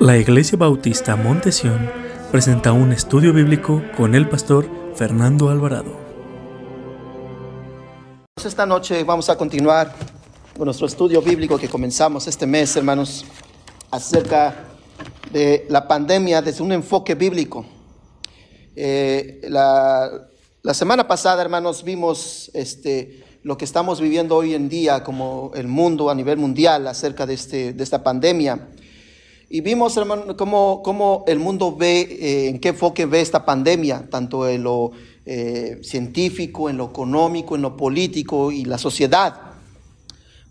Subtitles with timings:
[0.00, 1.90] La Iglesia Bautista Montesión
[2.30, 5.90] presenta un estudio bíblico con el pastor Fernando Alvarado.
[8.36, 9.92] Esta noche vamos a continuar
[10.56, 13.24] con nuestro estudio bíblico que comenzamos este mes, hermanos,
[13.90, 14.68] acerca
[15.32, 17.66] de la pandemia desde un enfoque bíblico.
[18.76, 20.08] Eh, la,
[20.62, 25.66] la, semana pasada, hermanos, vimos este, lo que estamos viviendo hoy en día como el
[25.66, 28.68] mundo a nivel mundial acerca de, este, de esta pandemia.
[29.50, 34.06] Y vimos, hermano, cómo, cómo el mundo ve, eh, en qué enfoque ve esta pandemia,
[34.10, 34.90] tanto en lo
[35.24, 39.34] eh, científico, en lo económico, en lo político y la sociedad.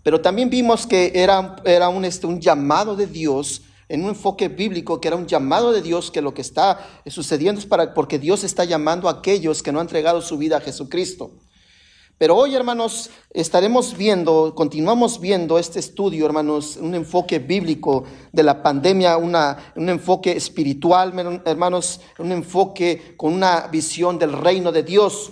[0.02, 4.48] Pero también vimos que era, era un, este, un llamado de Dios, en un enfoque
[4.48, 8.18] bíblico, que era un llamado de Dios, que lo que está sucediendo es para, porque
[8.18, 11.30] Dios está llamando a aquellos que no han entregado su vida a Jesucristo.
[12.18, 18.60] Pero hoy, hermanos, estaremos viendo, continuamos viendo este estudio, hermanos, un enfoque bíblico de la
[18.60, 21.12] pandemia, una, un enfoque espiritual,
[21.44, 25.30] hermanos, un enfoque con una visión del reino de Dios.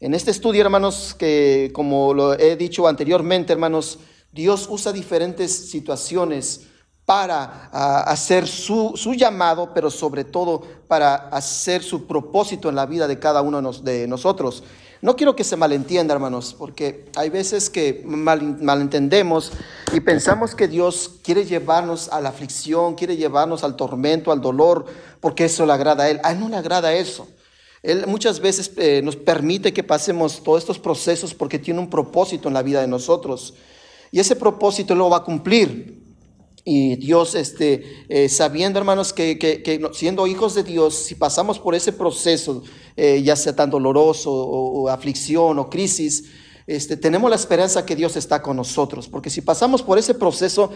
[0.00, 4.00] En este estudio, hermanos, que como lo he dicho anteriormente, hermanos,
[4.32, 6.62] Dios usa diferentes situaciones
[7.04, 13.06] para hacer su, su, llamado, pero sobre todo para hacer su propósito en la vida
[13.06, 14.64] de cada uno de nosotros.
[15.00, 19.52] No quiero que se malentienda, hermanos, porque hay veces que malentendemos
[19.92, 24.86] y pensamos que Dios quiere llevarnos a la aflicción, quiere llevarnos al tormento, al dolor,
[25.20, 26.20] porque eso le agrada a Él.
[26.24, 27.28] A Él no le agrada eso.
[27.80, 32.48] Él muchas veces eh, nos permite que pasemos todos estos procesos porque tiene un propósito
[32.48, 33.54] en la vida de nosotros.
[34.10, 36.07] Y ese propósito lo va a cumplir.
[36.70, 41.94] Y Dios, este, eh, sabiendo, hermanos, que, siendo hijos de Dios, si pasamos por ese
[41.94, 42.62] proceso,
[42.94, 46.24] eh, ya sea tan doloroso o, aflicción o crisis,
[46.66, 49.08] este, tenemos la esperanza que Dios está con nosotros.
[49.08, 50.70] Porque si pasamos por ese proceso,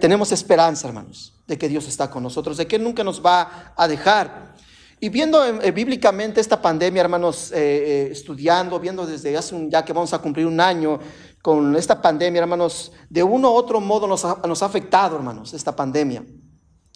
[0.00, 3.74] tenemos esperanza, hermanos, de que Dios está con nosotros, de que Él nunca nos va
[3.76, 4.56] a dejar.
[4.98, 10.12] Y viendo eh, bíblicamente esta pandemia, hermanos, estudiando, viendo desde hace un, ya que vamos
[10.12, 10.98] a cumplir un año,
[11.46, 16.26] con esta pandemia, hermanos, de uno u otro modo nos ha, afectado, hermanos, esta pandemia.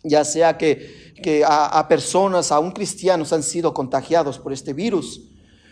[0.03, 5.21] Ya sea que, a, a, personas, aún cristianos, han sido contagiados por este virus.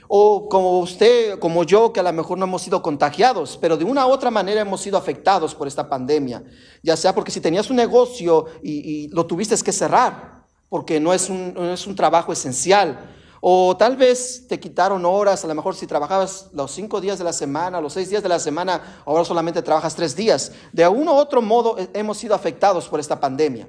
[0.06, 3.84] O como usted, como yo, que a lo mejor no hemos sido contagiados, pero de
[3.84, 6.44] una u otra manera hemos sido afectados por esta pandemia.
[6.80, 11.72] Ya sea porque si tenías un negocio y, lo tuviste que cerrar, porque un, no
[11.72, 16.48] es un trabajo esencial o tal vez te quitaron horas, a lo mejor si trabajabas
[16.52, 19.94] los cinco días de la semana, los seis días de la semana, ahora solamente trabajas
[19.94, 20.52] tres días.
[20.72, 23.68] De uno u otro modo hemos sido afectados por esta pandemia.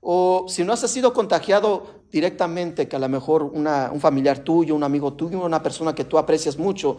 [0.00, 4.84] O si no has sido contagiado directamente, que a lo mejor un familiar tuyo, un
[4.84, 6.96] amigo tuyo, una persona que tú aprecias mucho,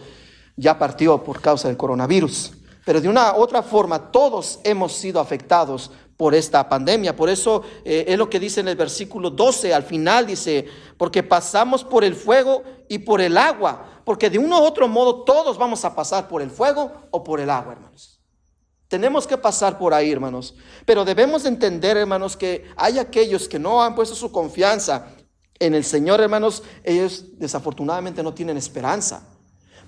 [0.55, 2.58] ya partió por causa del coronavirus.
[2.89, 7.15] Pero de una otra forma, todos hemos sido afectados por esta pandemia.
[7.15, 10.65] Por eso eh, es lo que dice en el versículo 12, al final dice,
[10.97, 15.23] porque pasamos por el fuego y por el agua, porque de uno u otro modo
[15.23, 18.19] todos vamos a pasar por el fuego o por el agua, hermanos.
[18.87, 20.55] Tenemos que pasar por ahí, hermanos.
[20.83, 25.09] Pero debemos entender, hermanos, que hay aquellos que no han puesto su confianza
[25.59, 29.27] en el Señor, hermanos, ellos desafortunadamente no tienen esperanza.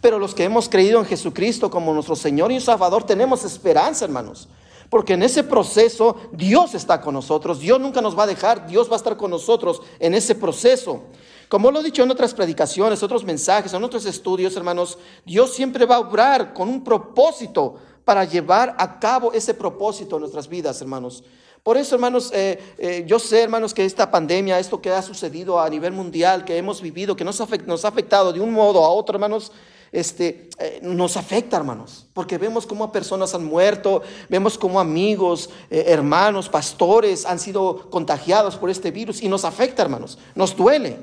[0.01, 4.49] Pero los que hemos creído en Jesucristo como nuestro Señor y Salvador tenemos esperanza, hermanos.
[4.89, 7.59] Porque en ese proceso Dios está con nosotros.
[7.59, 8.67] Dios nunca nos va a dejar.
[8.67, 11.03] Dios va a estar con nosotros en ese proceso.
[11.47, 15.85] Como lo he dicho en otras predicaciones, otros mensajes, en otros estudios, hermanos, Dios siempre
[15.85, 20.81] va a obrar con un propósito para llevar a cabo ese propósito en nuestras vidas,
[20.81, 21.23] hermanos.
[21.61, 25.59] Por eso, hermanos, eh, eh, yo sé, hermanos, que esta pandemia, esto que ha sucedido
[25.59, 28.89] a nivel mundial, que hemos vivido, que nos nos ha afectado de un modo a
[28.89, 29.51] otro, hermanos,
[29.91, 35.85] este, eh, nos afecta, hermanos, porque vemos cómo personas han muerto, vemos cómo amigos, eh,
[35.87, 40.99] hermanos, pastores han sido contagiados por este virus y nos afecta, hermanos, nos duele.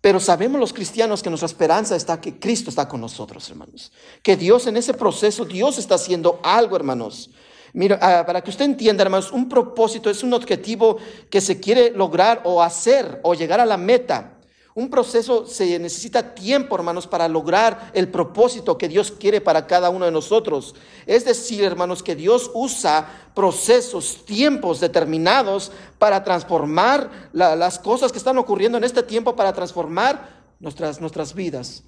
[0.00, 3.92] Pero sabemos los cristianos que nuestra esperanza está que Cristo está con nosotros, hermanos.
[4.22, 7.30] Que Dios en ese proceso, Dios está haciendo algo, hermanos.
[7.72, 10.96] Mira, ah, para que usted entienda, hermanos, un propósito es un objetivo
[11.30, 14.39] que se quiere lograr o hacer o llegar a la meta.
[14.74, 19.90] Un proceso se necesita tiempo, hermanos, para lograr el propósito que Dios quiere para cada
[19.90, 20.76] uno de nosotros.
[21.06, 28.38] Es decir, hermanos, que Dios usa procesos, tiempos determinados para transformar las cosas que están
[28.38, 31.82] ocurriendo en este tiempo, para transformar nuestras, nuestras vidas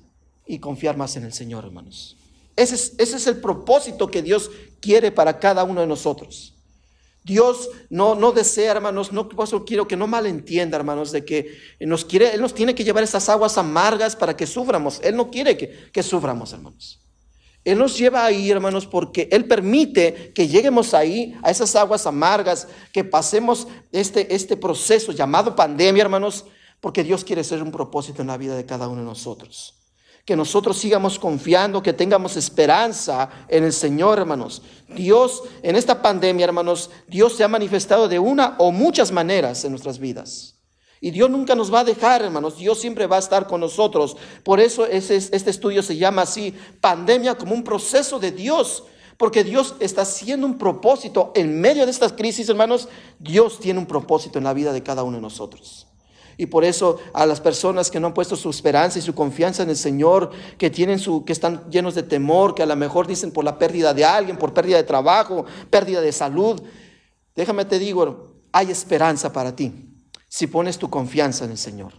[0.44, 2.16] y confiar más en el Señor, hermanos.
[2.56, 4.50] Ese es, ese es el propósito que Dios
[4.80, 6.51] quiere para cada uno de nosotros.
[7.24, 9.28] Dios no, no desea, hermanos, no
[9.64, 13.28] quiero que no malentienda, hermanos, de que nos quiere, Él nos tiene que llevar esas
[13.28, 15.00] aguas amargas para que suframos.
[15.02, 17.00] Él no quiere que, que suframos, hermanos.
[17.64, 22.66] Él nos lleva ahí, hermanos, porque Él permite que lleguemos ahí, a esas aguas amargas,
[22.92, 26.46] que pasemos este, este proceso llamado pandemia, hermanos,
[26.80, 29.81] porque Dios quiere ser un propósito en la vida de cada uno de nosotros.
[30.24, 34.62] Que nosotros sigamos confiando, que tengamos esperanza en el Señor, hermanos.
[34.88, 39.72] Dios, en esta pandemia, hermanos, Dios se ha manifestado de una o muchas maneras en
[39.72, 40.52] nuestras vidas.
[41.00, 42.56] Y Dios nunca nos va a dejar, hermanos.
[42.56, 44.16] Dios siempre va a estar con nosotros.
[44.44, 48.84] Por eso este estudio se llama así, pandemia como un proceso de Dios.
[49.16, 52.88] Porque Dios está haciendo un propósito en medio de estas crisis, hermanos.
[53.18, 55.88] Dios tiene un propósito en la vida de cada uno de nosotros.
[56.36, 59.62] Y por eso a las personas que no han puesto su esperanza y su confianza
[59.62, 63.06] en el Señor, que tienen su que están llenos de temor, que a lo mejor
[63.06, 66.62] dicen por la pérdida de alguien, por pérdida de trabajo, pérdida de salud,
[67.36, 69.72] déjame te digo, hay esperanza para ti
[70.28, 71.92] si pones tu confianza en el Señor.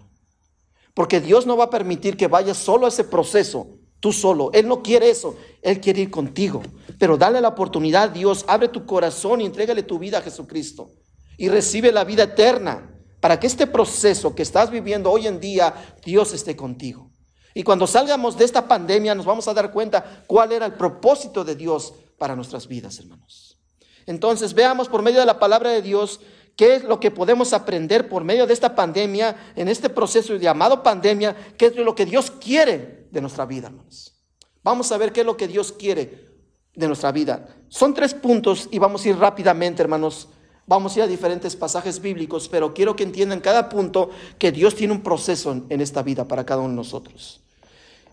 [0.93, 3.67] Porque Dios no va a permitir que vayas solo a ese proceso,
[3.99, 4.51] tú solo.
[4.53, 6.61] Él no quiere eso, Él quiere ir contigo.
[6.99, 10.91] Pero dale la oportunidad, Dios, abre tu corazón y entrégale tu vida a Jesucristo.
[11.37, 12.92] Y recibe la vida eterna
[13.23, 17.09] para que este proceso que estás viviendo hoy en día, Dios esté contigo.
[17.53, 21.45] Y cuando salgamos de esta pandemia nos vamos a dar cuenta cuál era el propósito
[21.45, 23.57] de Dios para nuestras vidas, hermanos.
[24.05, 26.19] Entonces veamos por medio de la palabra de Dios
[26.57, 30.83] ¿Qué es lo que podemos aprender por medio de esta pandemia, en este proceso llamado
[30.83, 31.33] pandemia?
[31.57, 34.21] ¿Qué es lo que Dios quiere de nuestra vida, hermanos?
[34.63, 36.27] Vamos a ver qué es lo que Dios quiere
[36.75, 37.47] de nuestra vida.
[37.69, 40.27] Son tres puntos y vamos a ir rápidamente, hermanos.
[40.65, 44.75] Vamos a ir a diferentes pasajes bíblicos, pero quiero que entiendan cada punto que Dios
[44.75, 47.41] tiene un proceso en esta vida para cada uno de nosotros.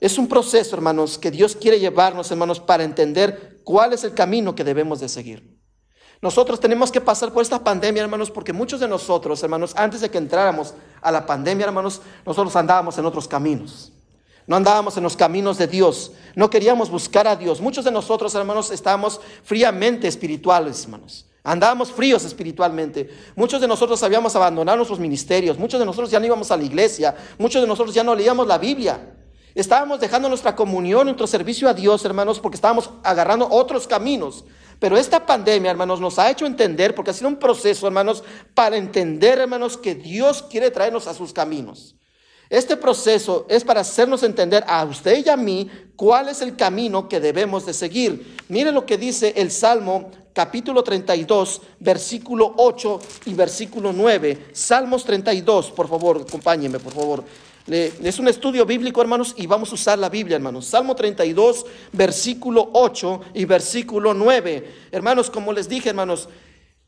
[0.00, 4.54] Es un proceso, hermanos, que Dios quiere llevarnos, hermanos, para entender cuál es el camino
[4.54, 5.60] que debemos de seguir.
[6.22, 10.10] Nosotros tenemos que pasar por esta pandemia, hermanos, porque muchos de nosotros, hermanos, antes de
[10.10, 13.92] que entráramos a la pandemia, hermanos, nosotros andábamos en otros caminos.
[14.46, 16.12] No andábamos en los caminos de Dios.
[16.34, 17.60] No queríamos buscar a Dios.
[17.60, 21.29] Muchos de nosotros, hermanos, estábamos fríamente espirituales, hermanos.
[21.42, 23.08] Andábamos fríos espiritualmente.
[23.34, 25.58] Muchos de nosotros habíamos abandonado nuestros ministerios.
[25.58, 27.14] Muchos de nosotros ya no íbamos a la iglesia.
[27.38, 29.14] Muchos de nosotros ya no leíamos la Biblia.
[29.54, 34.44] Estábamos dejando nuestra comunión, nuestro servicio a Dios, hermanos, porque estábamos agarrando otros caminos.
[34.78, 38.22] Pero esta pandemia, hermanos, nos ha hecho entender, porque ha sido un proceso, hermanos,
[38.54, 41.96] para entender, hermanos, que Dios quiere traernos a sus caminos.
[42.48, 47.08] Este proceso es para hacernos entender a usted y a mí cuál es el camino
[47.08, 48.36] que debemos de seguir.
[48.48, 50.10] Mire lo que dice el Salmo
[50.40, 54.46] capítulo 32, versículo 8 y versículo 9.
[54.54, 57.24] Salmos 32, por favor, acompáñenme, por favor.
[57.66, 60.64] Es un estudio bíblico, hermanos, y vamos a usar la Biblia, hermanos.
[60.64, 64.88] Salmo 32, versículo 8 y versículo 9.
[64.90, 66.26] Hermanos, como les dije, hermanos,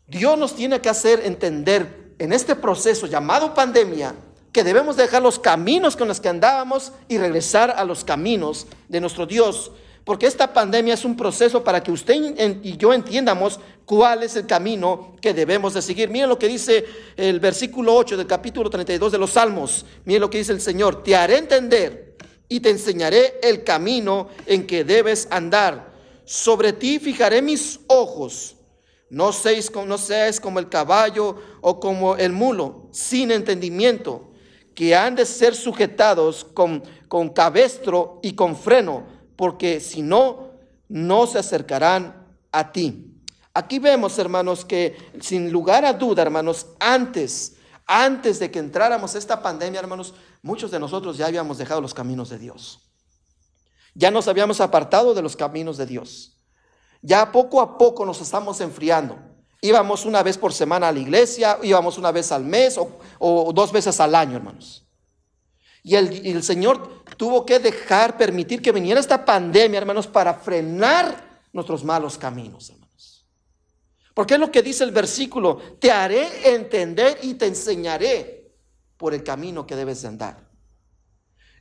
[0.06, 4.14] Dios nos tiene que hacer entender en este proceso llamado pandemia
[4.50, 9.02] que debemos dejar los caminos con los que andábamos y regresar a los caminos de
[9.02, 9.72] nuestro Dios.
[10.04, 14.46] Porque esta pandemia es un proceso para que usted y yo entiendamos cuál es el
[14.46, 16.08] camino que debemos de seguir.
[16.10, 16.84] Miren lo que dice
[17.16, 19.86] el versículo 8 del capítulo 32 de los Salmos.
[20.04, 21.04] Miren lo que dice el Señor.
[21.04, 22.16] Te haré entender
[22.48, 25.92] y te enseñaré el camino en que debes andar.
[26.24, 28.56] Sobre ti fijaré mis ojos.
[29.08, 29.96] No seas, no
[30.40, 34.30] como el caballo o como el mulo, sin entendimiento,
[34.74, 39.11] que han de ser sujetados con cabestro y con freno
[39.42, 40.52] porque si no,
[40.88, 43.12] no se acercarán a ti.
[43.52, 49.42] Aquí vemos, hermanos, que sin lugar a duda, hermanos, antes, antes de que entráramos esta
[49.42, 52.88] pandemia, hermanos, muchos de nosotros ya habíamos dejado los caminos de Dios.
[53.96, 56.38] Ya nos habíamos apartado de los caminos de Dios.
[57.00, 59.18] Ya poco a poco nos estamos enfriando.
[59.60, 63.52] Íbamos una vez por semana a la iglesia, íbamos una vez al mes o, o
[63.52, 64.86] dos veces al año, hermanos.
[65.82, 71.82] Y el, Señor tuvo que dejar, permitir que viniera esta pandemia, hermanos, para frenar nuestros
[71.84, 73.26] malos caminos, hermanos.
[74.14, 78.52] Porque es lo que dice el versículo, te haré entender y te enseñaré
[78.96, 80.48] por el camino que debes de andar.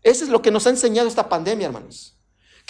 [0.03, 2.20] Eso es lo que nos ha enseñado esta pandemia, hermanos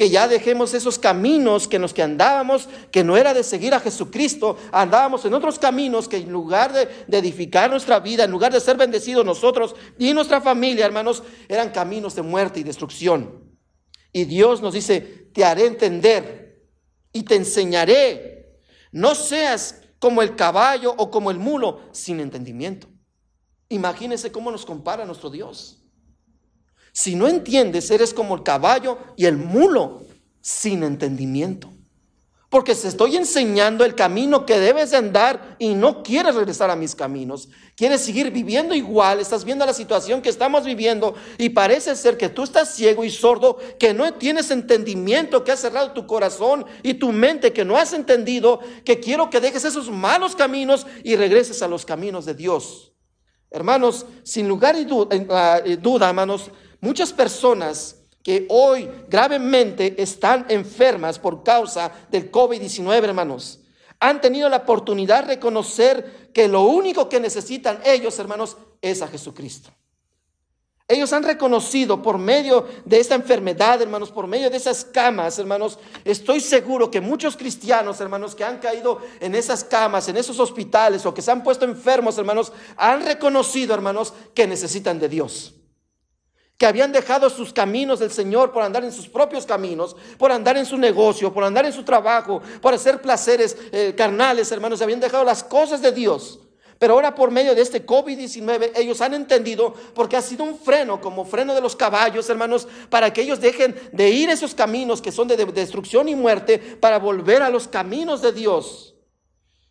[0.01, 3.79] que ya dejemos esos caminos que nos que andábamos, que no era de seguir a
[3.79, 8.51] Jesucristo, andábamos en otros caminos que en lugar de, de, edificar nuestra vida, en lugar
[8.51, 13.43] de ser bendecidos nosotros y nuestra familia, hermanos, eran caminos de muerte y destrucción.
[14.11, 16.65] Y Dios nos dice, te haré entender
[17.13, 18.57] y te enseñaré.
[18.91, 22.87] No seas como el caballo o como el mulo sin entendimiento.
[23.69, 25.80] Imagínense cómo nos compara nuestro Dios.
[26.91, 30.03] Si no entiendes, eres como el caballo y el mulo
[30.41, 31.69] sin entendimiento.
[32.51, 36.75] porque te estoy enseñando el camino que debes de andar y no quieres regresar a
[36.75, 37.47] mis caminos.
[37.77, 42.27] Quieres seguir viviendo igual, estás viendo la situación que estamos viviendo y parece ser que
[42.27, 46.95] tú estás ciego y sordo, que no tienes entendimiento, que has cerrado tu corazón y
[46.95, 51.61] tu mente, que no has entendido, que quiero que dejes esos malos caminos y regreses
[51.61, 52.91] a los caminos de Dios.
[53.49, 56.51] Hermanos, sin lugar y duda, duda hermanos,
[56.81, 63.59] muchas personas que hoy gravemente están enfermas por causa del COVID-19, hermanos.
[63.99, 69.07] Han tenido la oportunidad de reconocer que lo único que necesitan ellos, hermanos, es a
[69.07, 69.69] Jesucristo.
[70.87, 75.79] Ellos han reconocido por medio de esta enfermedad, hermanos, por medio de esas camas, hermanos,
[76.03, 81.05] estoy seguro que muchos cristianos, hermanos, que han caído en esas camas, en esos hospitales
[81.05, 85.53] o que se han puesto enfermos, hermanos, han reconocido, hermanos, que necesitan de Dios
[86.61, 90.57] que habían dejado sus caminos del Señor por andar en sus propios caminos, por andar
[90.57, 94.99] en su negocio, por andar en su trabajo, por hacer placeres eh, carnales, hermanos, habían
[94.99, 96.39] dejado las cosas de Dios.
[96.77, 101.01] Pero ahora por medio de este COVID-19 ellos han entendido porque ha sido un freno,
[101.01, 105.11] como freno de los caballos, hermanos, para que ellos dejen de ir esos caminos que
[105.11, 108.93] son de destrucción y muerte para volver a los caminos de Dios.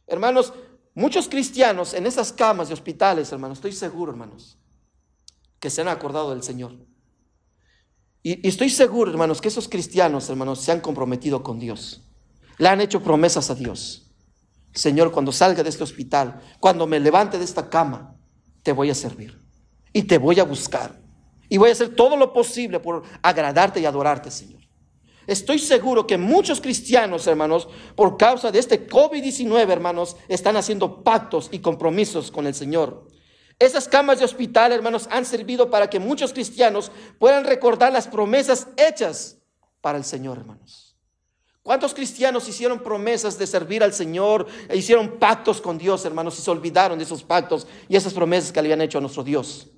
[0.09, 0.53] Hermanos,
[0.93, 4.60] muchos cristianos en esas camas de hospitales, hermanos, estoy seguro, hermanos,
[5.61, 6.73] que se han acordado del Señor.
[8.23, 12.03] Y, estoy seguro, hermanos, que esos cristianos, hermanos, se han comprometido con Dios.
[12.59, 14.11] Le han hecho promesas a Dios.
[14.73, 18.17] Señor, cuando salga de este hospital, cuando me levante de esta cama,
[18.63, 19.39] te voy a servir.
[19.93, 21.01] Y te voy a buscar.
[21.49, 24.61] Y voy a hacer todo lo posible por agradarte y adorarte, Señor.
[25.27, 31.49] Estoy seguro que muchos cristianos, hermanos, por causa de este COVID-19, hermanos, están haciendo pactos
[31.53, 33.07] y compromisos con el Señor.
[33.61, 38.69] Esas camas de hospital, hermanos, han servido para que muchos cristianos puedan recordar las promesas
[38.79, 39.37] hechas
[39.83, 40.97] para el Señor, hermanos.
[41.63, 46.43] ¿Cuántos cristianos hicieron promesas de servir al Señor e hicieron pactos con Dios, hermanos, y
[46.43, 49.69] se olvidaron de esos pactos y esas promesas que le habían hecho a nuestro Dios?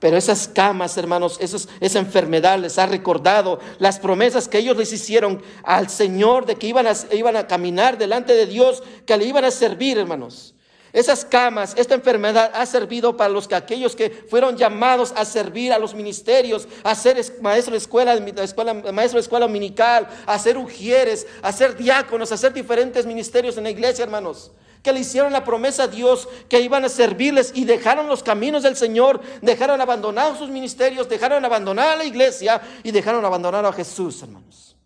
[0.00, 5.40] Pero esas camas, hermanos, esa enfermedad les ha recordado las promesas que ellos les hicieron
[5.62, 9.44] al Señor de que iban a, iban a caminar delante de Dios, que le iban
[9.44, 10.56] a servir, hermanos.
[10.92, 15.72] Esas camas, esta enfermedad ha servido para los que aquellos que fueron llamados a servir
[15.72, 20.56] a los ministerios, a ser maestro de escuela, escuela, maestro de escuela dominical, a ser
[20.56, 24.50] ujieres, a ser diáconos, a hacer diferentes ministerios en la iglesia, hermanos.
[24.82, 28.62] Que le hicieron la promesa a Dios que iban a servirles y dejaron los caminos
[28.62, 33.72] del Señor, dejaron abandonados sus ministerios, dejaron abandonar a la iglesia y dejaron abandonar a
[33.72, 34.76] Jesús, hermanos.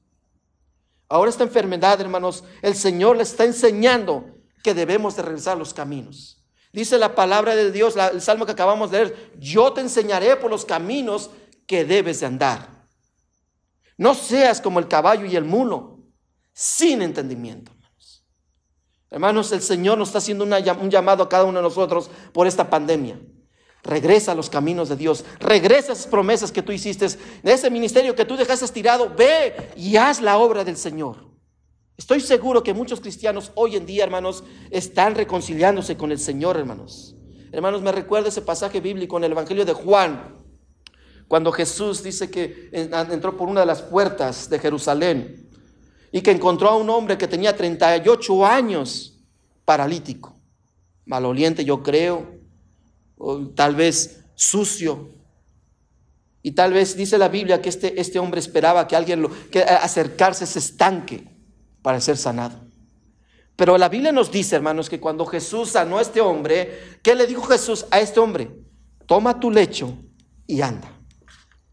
[1.09, 4.32] Ahora esta enfermedad, hermanos, el Señor le está enseñando
[4.63, 6.43] que debemos de regresar a los caminos.
[6.73, 10.51] Dice la palabra de Dios, el salmo que acabamos de leer, yo te enseñaré por
[10.51, 11.31] los caminos
[11.67, 12.87] que debes de andar.
[13.99, 15.99] No seas como el caballo y el mulo,
[16.53, 17.73] sin entendimiento.
[19.11, 22.71] Hermanos, el Señor nos está haciendo un llamado a cada uno de nosotros por esta
[22.71, 23.21] pandemia.
[23.83, 25.25] Regresa a los caminos de Dios.
[25.39, 29.11] Regresa a esas promesas que tú hiciste, de ese ministerio que tú dejaste tirado.
[29.15, 31.32] Ve y haz la obra del Señor.
[32.03, 34.43] Estoy seguro que muchos cristianos hoy en día, hermanos,
[34.73, 37.15] están reconciliándose con el Señor, hermanos.
[37.53, 40.43] Hermanos, me recuerda ese pasaje bíblico en el Evangelio de Juan,
[41.29, 45.49] cuando Jesús dice que entró por una de las puertas de Jerusalén
[46.11, 49.21] y que encontró a un hombre que tenía 38 años
[49.65, 50.35] paralítico,
[51.05, 52.35] maloliente yo creo,
[53.17, 55.09] o tal vez sucio.
[56.43, 59.63] Y tal vez dice la Biblia que este, este hombre esperaba que alguien lo, que
[59.63, 61.32] acercarse a ese estanque
[61.83, 62.59] para ser sanado.
[63.57, 67.27] Pero la Biblia nos dice, hermanos, que cuando Jesús sanó a este hombre, ¿qué le
[67.27, 68.51] dijo Jesús a este hombre?
[69.07, 69.99] Toma tu lecho
[70.47, 70.89] y anda.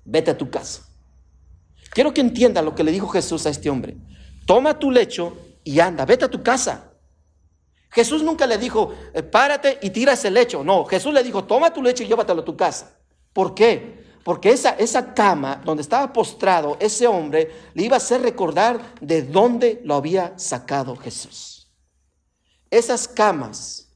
[0.03, 0.83] Vete a tu casa.
[1.91, 3.97] Quiero que entienda lo que le dijo Jesús a este hombre.
[4.45, 6.05] Toma tu lecho y anda.
[6.05, 6.93] Vete a tu casa.
[7.91, 10.63] Jesús nunca le dijo, eh, párate y tira ese lecho.
[10.63, 12.99] No, Jesús le dijo, toma tu lecho y llévatelo a tu casa.
[13.33, 14.08] ¿Por qué?
[14.23, 19.21] Porque esa, esa cama donde estaba postrado ese hombre le iba a hacer recordar de
[19.23, 21.71] dónde lo había sacado Jesús.
[22.69, 23.89] Esas camas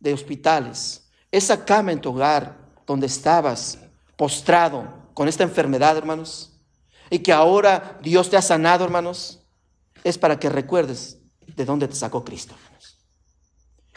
[0.00, 3.78] de hospitales, esa cama en tu hogar donde estabas
[4.16, 6.52] postrado con esta enfermedad, hermanos,
[7.08, 9.40] y que ahora Dios te ha sanado, hermanos,
[10.02, 12.98] es para que recuerdes de dónde te sacó Cristo, hermanos.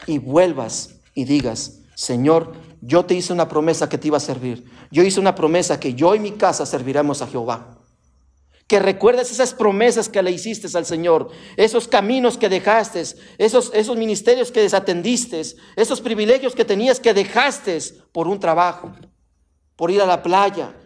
[0.06, 4.64] Y vuelvas y digas, Señor, yo te hice una promesa que te iba a servir.
[4.92, 7.76] Yo hice una promesa que yo y mi casa serviremos a Jehová.
[8.68, 13.02] Que recuerdes esas promesas que le hiciste al Señor, esos caminos que dejaste,
[13.36, 15.42] esos, esos ministerios que desatendiste,
[15.74, 17.76] esos privilegios que tenías que dejaste
[18.12, 18.92] por un trabajo,
[19.74, 20.76] por ir a la playa,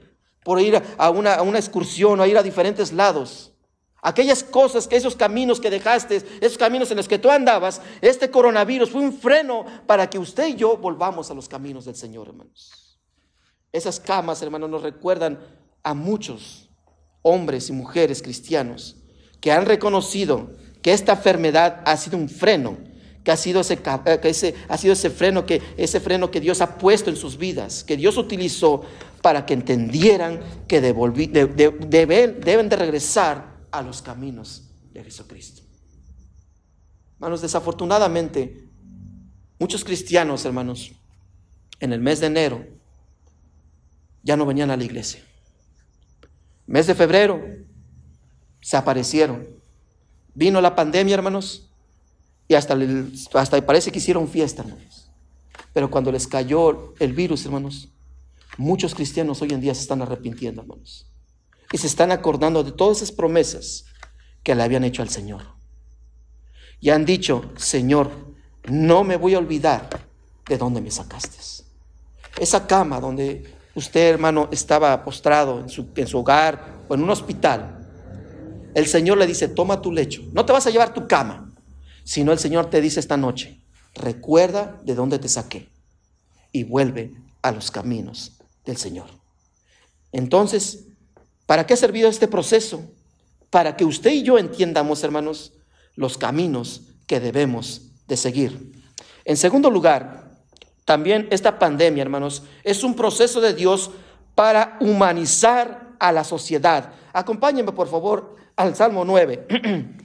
[0.42, 3.51] por ir a una, a una excursión o a ir a diferentes lados.
[4.04, 8.32] Aquellas cosas, que esos caminos que dejaste, esos caminos en los que tú andabas, este
[8.32, 12.26] coronavirus fue un freno para que usted y yo volvamos a los caminos del Señor,
[12.26, 12.99] hermanos.
[13.71, 15.38] Esas camas, hermanos, nos recuerdan
[15.85, 16.68] a muchos
[17.23, 18.97] hombres y mujeres cristianos
[19.40, 20.50] que han reconocido
[20.82, 22.78] que esta enfermedad ha sido un freno,
[23.23, 26.40] que ha sido ese, eh, que ese, ha sido ese freno que ese freno que
[26.40, 28.82] Dios ha puesto en sus vidas, que Dios utilizó
[29.23, 35.62] para que entendieran que deben, deben de regresar a los caminos de Jesucristo.
[37.14, 38.69] Hermanos, desafortunadamente,
[39.59, 40.93] muchos cristianos, hermanos,
[41.81, 42.64] en el mes de enero
[44.23, 45.21] ya no venían a la iglesia.
[46.67, 47.43] Mes de febrero
[48.61, 49.49] se aparecieron.
[50.35, 51.69] Vino la pandemia, hermanos,
[52.49, 52.76] y hasta,
[53.35, 55.11] hasta parece que hicieron fiesta, hermanos.
[55.73, 57.88] Pero cuando les cayó el virus, hermanos,
[58.59, 61.12] muchos cristianos hoy en día se están arrepintiendo, hermanos.
[61.73, 63.87] Y se están acordando de todas esas promesas
[64.43, 65.43] que le habían hecho al Señor.
[66.81, 68.11] Y han dicho, Señor,
[68.64, 69.88] no me voy a olvidar
[70.47, 71.38] de dónde me sacaste.
[72.38, 77.11] Esa cama donde usted, hermano, estaba postrado en su, en su hogar o en un
[77.11, 77.79] hospital,
[78.75, 80.23] el Señor le dice, toma tu lecho.
[80.33, 81.52] No te vas a llevar tu cama,
[82.05, 83.61] sino el Señor te dice esta noche,
[83.95, 85.69] recuerda de dónde te saqué
[86.52, 88.33] y vuelve a los caminos
[88.64, 89.07] del Señor.
[90.12, 90.87] Entonces,
[91.52, 92.82] ¿para qué ha servido este proceso?
[93.50, 95.52] Para que usted y yo entiendamos, hermanos,
[95.97, 98.73] los caminos que debemos de seguir.
[99.26, 100.30] En segundo lugar,
[100.87, 103.90] también esta pandemia, hermanos, es un proceso de Dios
[104.35, 106.94] para humanizar a la sociedad.
[107.12, 109.47] Acompáñenme, por favor, al Salmo 9.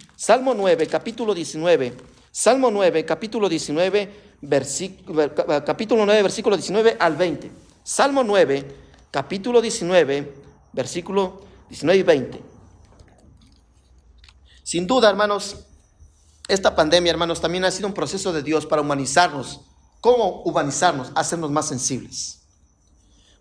[0.17, 1.93] Salmo 9, capítulo 19.
[2.29, 4.11] Salmo 9, capítulo 19,
[4.41, 5.33] versículo,
[5.65, 7.49] capítulo 9, versículo 19 al 20.
[7.85, 8.65] Salmo 9,
[9.11, 10.46] capítulo 19,
[10.77, 12.43] versículo 19 y 20.
[14.63, 15.65] Sin duda, hermanos,
[16.47, 19.61] esta pandemia, hermanos, también ha sido un proceso de Dios para humanizarnos.
[20.01, 21.11] ¿Cómo humanizarnos?
[21.15, 22.36] Hacernos más sensibles.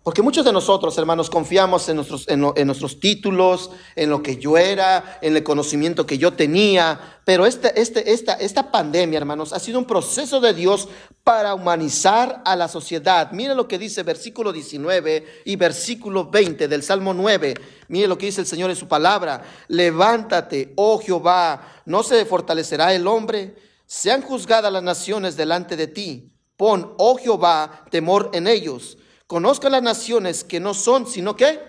[0.07, 4.57] Porque muchos de nosotros, hermanos, confiamos en nuestros, en, nuestros títulos, en lo que yo
[4.57, 7.19] era, en el conocimiento que yo tenía.
[7.25, 10.87] Pero este, este, esta, esta pandemia, hermanos, ha sido un proceso de Dios
[11.25, 13.33] para humanizar a la sociedad.
[13.33, 17.55] Mire lo que dice versículo 19 y versículo 20 del Salmo 9.
[17.89, 19.43] Mire lo que dice el Señor en su palabra.
[19.67, 23.57] Levántate, oh Jehová, no se fortalecerá el hombre.
[23.85, 26.31] Sean juzgadas las naciones delante de ti.
[26.55, 31.59] Pon, oh Jehová, temor en ellos Conozcan las naciones que no son, sino que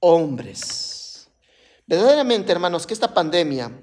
[0.00, 1.28] hombres.
[1.86, 3.82] Verdaderamente, hermanos, que esta pandemia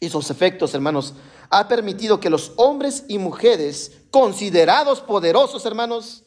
[0.00, 1.14] y sus efectos, hermanos,
[1.50, 6.24] ha permitido que los hombres y mujeres considerados poderosos, hermanos,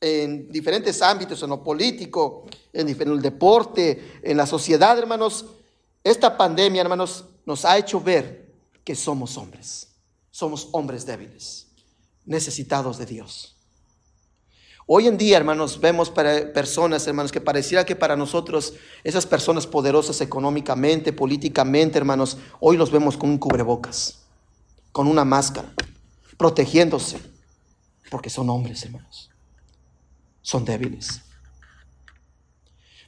[0.00, 5.46] en diferentes ámbitos, en lo político, en el deporte, en la sociedad, hermanos,
[6.02, 9.88] esta pandemia, hermanos, nos ha hecho ver que somos hombres.
[10.30, 11.68] Somos hombres débiles,
[12.24, 13.59] necesitados de Dios.
[14.92, 18.74] Hoy en día, hermanos, vemos para personas, hermanos, que pareciera que para nosotros,
[19.04, 24.18] esas personas poderosas económicamente, políticamente, hermanos, hoy los vemos con un cubrebocas,
[24.90, 25.72] con una máscara,
[26.36, 27.20] protegiéndose,
[28.10, 29.30] porque son hombres, hermanos.
[30.42, 31.22] Son débiles.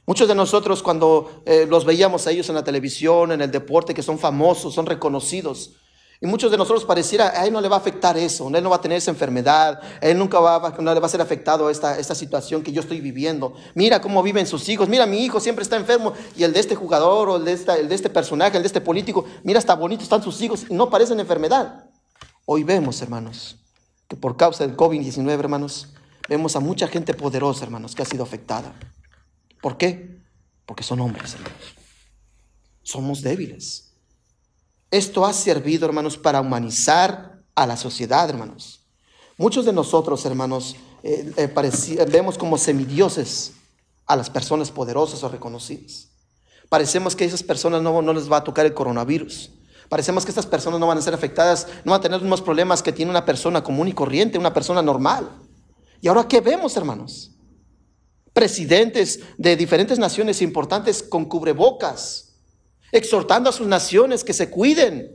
[0.05, 3.93] Muchos de nosotros cuando eh, los veíamos a ellos en la televisión, en el deporte,
[3.93, 5.73] que son famosos, son reconocidos,
[6.23, 8.69] y muchos de nosotros pareciera, a él no le va a afectar eso, él no
[8.69, 11.69] va a tener esa enfermedad, a él nunca va, no le va a ser afectado
[11.69, 13.55] esta, esta situación que yo estoy viviendo.
[13.75, 16.75] Mira cómo viven sus hijos, mira mi hijo siempre está enfermo y el de este
[16.75, 19.75] jugador o el de, esta, el de este personaje, el de este político, mira está
[19.75, 21.89] bonito, están sus hijos y no parecen enfermedad.
[22.45, 23.57] Hoy vemos, hermanos,
[24.07, 25.89] que por causa del COVID-19, hermanos,
[26.29, 28.73] vemos a mucha gente poderosa, hermanos, que ha sido afectada.
[29.61, 30.21] ¿Por qué?
[30.65, 31.75] Porque son hombres, hermanos.
[32.81, 33.82] Somos débiles.
[34.93, 38.81] Esto ha servido, hermanos, para humanizar a la sociedad, hermanos.
[39.39, 43.53] Muchos de nosotros, hermanos, eh, eh, vemos como semidioses
[44.05, 46.09] a las personas poderosas o reconocidas.
[46.69, 49.49] Parecemos que a esas personas no, no les va a tocar el coronavirus.
[49.89, 52.43] Parecemos que estas personas no van a ser afectadas, no van a tener los mismos
[52.43, 55.27] problemas que tiene una persona común y corriente, una persona normal.
[56.01, 57.31] ¿Y ahora qué vemos, hermanos?
[58.31, 62.32] Presidentes de diferentes naciones importantes con cubrebocas,
[62.93, 65.11] exhortando a sus naciones que se cuiden,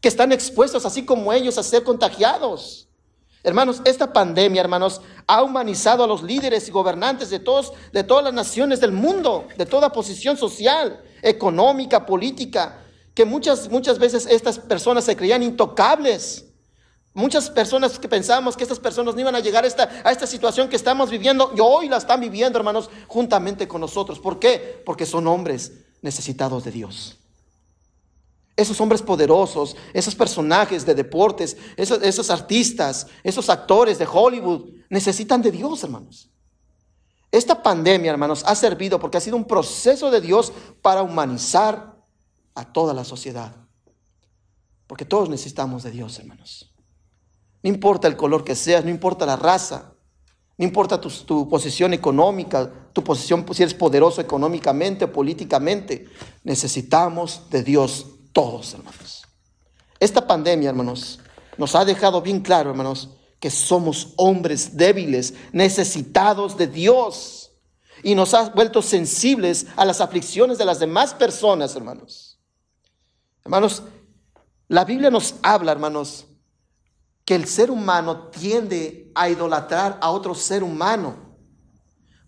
[0.00, 2.88] que están expuestos así como ellos a ser contagiados.
[3.42, 8.24] Hermanos, esta pandemia, hermanos, ha humanizado a los líderes y gobernantes de, todos, de todas
[8.24, 12.78] las naciones del mundo, de toda posición social, económica, política,
[13.12, 16.46] que muchas, muchas veces estas personas se creían intocables.
[17.12, 20.28] Muchas personas que pensamos que estas personas no iban a llegar a esta, a esta
[20.28, 24.20] situación que estamos viviendo, y hoy la están viviendo, hermanos, juntamente con nosotros.
[24.20, 24.80] ¿Por qué?
[24.86, 27.18] Porque son hombres necesitados de Dios.
[28.56, 35.40] Esos hombres poderosos, esos personajes de deportes, esos, esos artistas, esos actores de Hollywood, necesitan
[35.40, 36.28] de Dios, hermanos.
[37.32, 41.96] Esta pandemia, hermanos, ha servido porque ha sido un proceso de Dios para humanizar
[42.54, 43.54] a toda la sociedad.
[44.86, 46.74] Porque todos necesitamos de Dios, hermanos.
[47.62, 49.94] No importa el color que seas, no importa la raza,
[50.60, 56.06] no importa tu, posición económica, tu posición, si eres poderoso económicamente o políticamente,
[56.44, 59.24] necesitamos de Dios todos, hermanos.
[59.98, 61.18] Esta pandemia, hermanos,
[61.56, 67.52] nos ha dejado bien claro, hermanos, que somos hombres débiles, necesitados de Dios.
[68.02, 72.38] Y nos ha vuelto sensibles a las aflicciones de las demás personas, hermanos.
[73.46, 73.82] Hermanos,
[74.68, 76.26] la Biblia nos habla, hermanos,
[77.30, 81.14] que el ser humano tiende a idolatrar a otro ser humano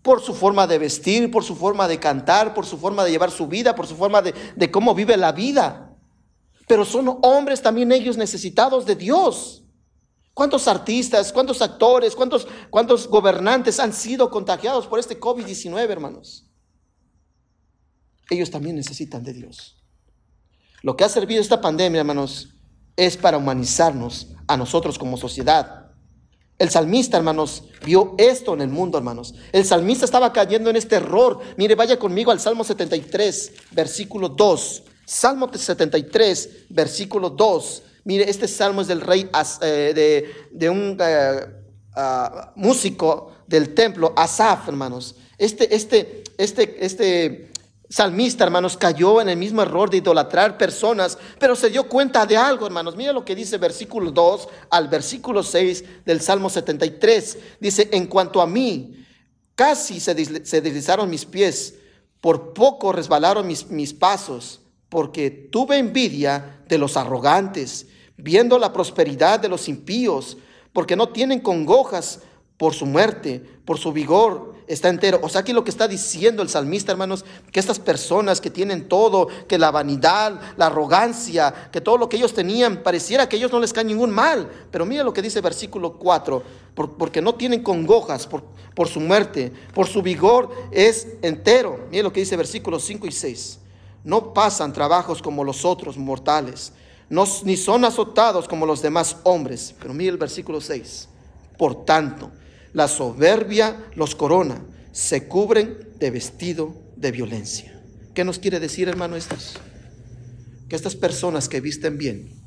[0.01, 3.29] por su forma de vestir, por su forma de cantar, por su forma de llevar
[3.29, 5.93] su vida, por su forma de, de cómo vive la vida.
[6.69, 9.65] Pero son hombres también ellos necesitados de Dios.
[10.33, 16.45] ¿Cuántos artistas, cuántos actores, cuántos, cuántos gobernantes han sido contagiados por este COVID-19, hermanos?
[18.29, 19.83] Ellos también necesitan de Dios.
[20.81, 22.52] Lo que ha servido esta pandemia, hermanos,
[22.95, 25.83] es para humanizarnos a nosotros como sociedad.
[26.59, 29.33] El salmista, hermanos, vio esto en el mundo, hermanos.
[29.51, 31.39] El salmista estaba cayendo en este error.
[31.57, 34.83] Mire, vaya conmigo al Salmo 73, versículo 2.
[35.05, 37.83] Salmo 73, versículo 2.
[38.05, 39.29] Mire, este salmo es del rey,
[39.61, 41.39] eh, de, un eh,
[41.95, 45.15] ah, músico del templo, Asaf, hermanos.
[45.37, 47.51] Este, este, este, este
[47.93, 52.35] salmista, hermanos, cayó en el mismo error de idolatrar personas, pero se dio cuenta de
[52.35, 52.95] algo, hermanos.
[52.95, 57.37] Mira lo que dice versículo 2 al versículo 6 del Salmo 73.
[57.59, 59.05] Dice, en cuanto a mí,
[59.53, 61.75] casi se, deslizaron mis pies,
[62.19, 67.85] por poco resbalaron mis, mis pasos, porque tuve envidia de los arrogantes
[68.17, 70.37] viendo la prosperidad de los impíos,
[70.71, 72.21] porque no tienen congojas
[72.57, 75.19] por su muerte, por su vigor está entero.
[75.21, 78.87] O sea que lo que está diciendo el salmista, hermanos, que estas personas que tienen
[78.87, 83.51] todo, que la vanidad, la arrogancia, que todo lo que ellos tenían, pareciera que ellos
[83.51, 84.49] no les cae ningún mal.
[84.71, 86.43] Pero mira lo que dice versículo 4,
[86.97, 88.43] porque no tienen congojas por,
[88.75, 91.87] por su muerte, por su vigor es entero.
[91.91, 93.59] Mira lo que dice versículos 5 y 6.
[94.03, 96.73] No pasan trabajos como los otros mortales
[97.43, 99.75] ni son azotados como los demás hombres.
[99.79, 101.07] Pero mire el versículo 6.
[101.57, 102.31] Por tanto,
[102.73, 107.79] la soberbia los corona, se cubren de vestido de violencia.
[108.13, 109.59] ¿Qué nos quiere decir, hermano, estos?
[110.69, 112.41] Que estas personas que visten bien,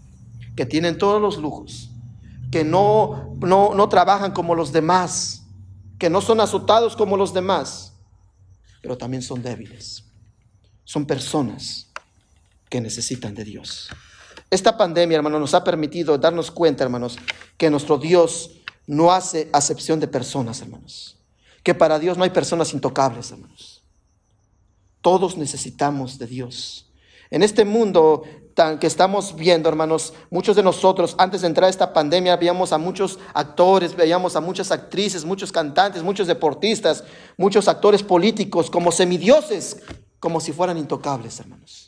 [0.55, 1.91] que tienen todos los lujos,
[2.51, 5.43] que no, no, no trabajan como los demás,
[5.99, 7.95] que no son azotados como los demás,
[8.83, 10.05] pero también son débiles.
[10.85, 11.89] Son personas
[12.69, 13.89] que necesitan de Dios.
[14.51, 17.19] Esta pandemia, hermanos, nos ha permitido darnos cuenta, hermanos,
[17.57, 21.17] que nuestro Dios no hace acepción de personas, hermanos.
[21.63, 23.83] Que para Dios no hay personas intocables, hermanos.
[25.01, 26.93] Todos necesitamos de Dios.
[27.31, 28.23] En este mundo
[28.81, 32.79] que estamos viendo, hermanos, muchos de nosotros antes de entrar a esta pandemia veíamos a
[32.79, 37.05] muchos actores, veíamos a muchas actrices, muchos cantantes, muchos deportistas,
[37.37, 39.83] muchos actores políticos como semidioses,
[40.19, 41.86] como si fueran intocables, hermanos.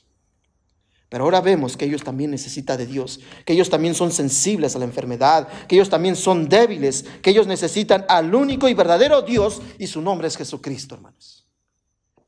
[1.09, 4.79] Pero ahora vemos que ellos también necesitan de Dios, que ellos también son sensibles a
[4.79, 9.62] la enfermedad, que ellos también son débiles, que ellos necesitan al único y verdadero Dios
[9.79, 11.47] y su nombre es Jesucristo, hermanos.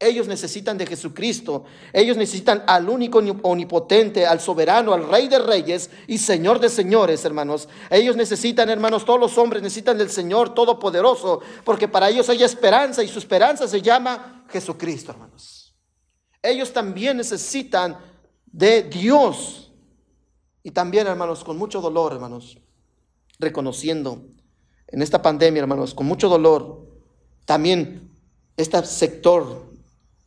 [0.02, 5.90] Ellos necesitan de Jesucristo, ellos necesitan al único omnipotente, al soberano, al rey de reyes
[6.06, 7.68] y señor de señores, hermanos.
[7.90, 13.02] Ellos necesitan, hermanos, todos los hombres necesitan del Señor todopoderoso, porque para ellos hay esperanza
[13.02, 15.74] y su esperanza se llama Jesucristo, hermanos.
[16.42, 17.98] Ellos también necesitan
[18.52, 19.72] de Dios.
[20.62, 22.58] Y también, hermanos, con mucho dolor, hermanos,
[23.38, 24.22] reconociendo
[24.88, 26.86] en esta pandemia, hermanos, con mucho dolor,
[27.46, 28.10] también
[28.56, 29.72] este sector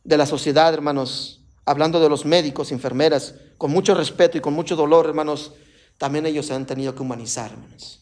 [0.02, 4.76] de la sociedad, hermanos, hablando de los médicos, enfermeras, con mucho respeto y con mucho
[4.76, 5.52] dolor, hermanos,
[5.98, 8.00] también ellos se han tenido que humanizar, hermanos.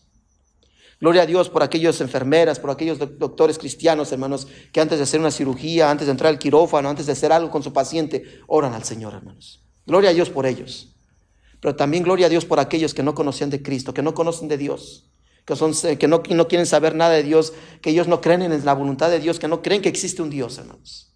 [1.01, 5.19] Gloria a Dios por aquellas enfermeras, por aquellos doctores cristianos, hermanos, que antes de hacer
[5.19, 8.73] una cirugía, antes de entrar al quirófano, antes de hacer algo con su paciente, oran
[8.73, 9.62] al Señor, hermanos.
[9.87, 10.95] Gloria a Dios por ellos.
[11.61, 14.49] Pero también gloria a Dios por aquellos que no conocían de Cristo, que no conocen
[14.49, 15.11] de Dios,
[15.45, 18.65] que, son, que no, no quieren saber nada de Dios, que ellos no creen en
[18.65, 21.13] la voluntad de Dios, que no creen que existe un Dios, hermanos.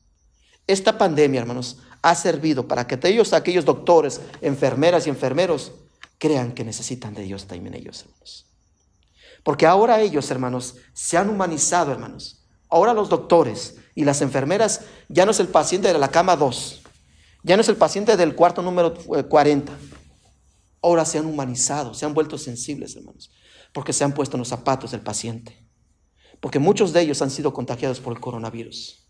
[0.69, 5.73] Esta pandemia, hermanos, ha servido para que ellos, aquellos doctores, enfermeras y enfermeros,
[6.19, 8.47] crean que necesitan de Dios también ellos, hermanos.
[9.43, 12.45] Porque ahora ellos, hermanos, se han humanizado, hermanos.
[12.69, 16.83] Ahora los doctores y las enfermeras ya no es el paciente de la cama 2,
[17.47, 19.73] ya no es el paciente del cuarto número 40.
[19.73, 19.77] Eh,
[20.83, 23.31] ahora se han humanizado, se han vuelto sensibles, hermanos,
[23.73, 25.65] porque se han puesto en los zapatos del paciente.
[26.41, 29.07] Porque muchos de ellos han sido contagiados por el coronavirus.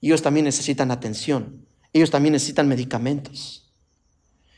[0.00, 1.64] Y ellos también necesitan atención.
[1.92, 3.72] Ellos también necesitan medicamentos.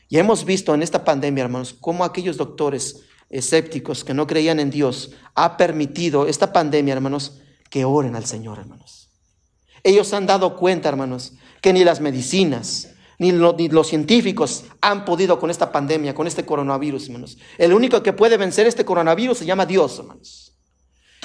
[0.09, 4.71] Y hemos visto en esta pandemia, hermanos, cómo aquellos doctores escépticos que no creían en
[4.71, 9.11] Dios ha permitido esta pandemia, hermanos, que oren al Señor, hermanos.
[9.83, 11.33] Ellos han dado cuenta, hermanos,
[11.67, 17.07] que ni las medicinas, ni, los científicos han podido con esta pandemia, con este coronavirus,
[17.07, 17.37] hermanos.
[17.57, 20.53] El único que puede vencer este coronavirus se llama Dios, hermanos.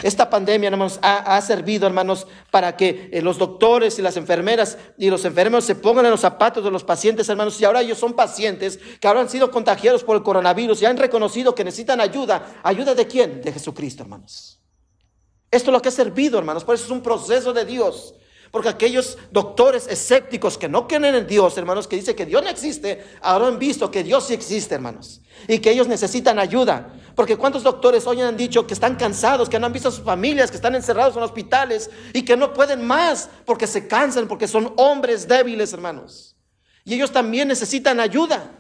[0.02, 5.10] Esta pandemia, hermanos, ha, servido, hermanos, para que eh, los doctores y las enfermeras y
[5.10, 8.14] los enfermeros se pongan en los zapatos de los pacientes, hermanos, y ahora ellos son
[8.14, 12.58] pacientes que ahora han sido contagiados por el coronavirus y han reconocido que necesitan ayuda.
[12.64, 13.42] ¿Ayuda de quién?
[13.42, 14.58] De Jesucristo, hermanos.
[15.52, 18.16] Esto es lo que ha servido, hermanos, por eso es un proceso de Dios.
[18.52, 22.50] Porque aquellos doctores escépticos que no creen en Dios, hermanos, que dicen que Dios no
[22.50, 25.22] existe, ahora han visto que Dios sí existe, hermanos.
[25.48, 26.92] Y que ellos necesitan ayuda.
[27.16, 30.04] Porque cuántos doctores hoy han dicho que están cansados, que no han visto a sus
[30.04, 34.46] familias, que están encerrados en hospitales y que no pueden más porque se cansan, porque
[34.46, 36.36] son hombres débiles, hermanos.
[36.84, 38.50] Y ellos también necesitan ayuda.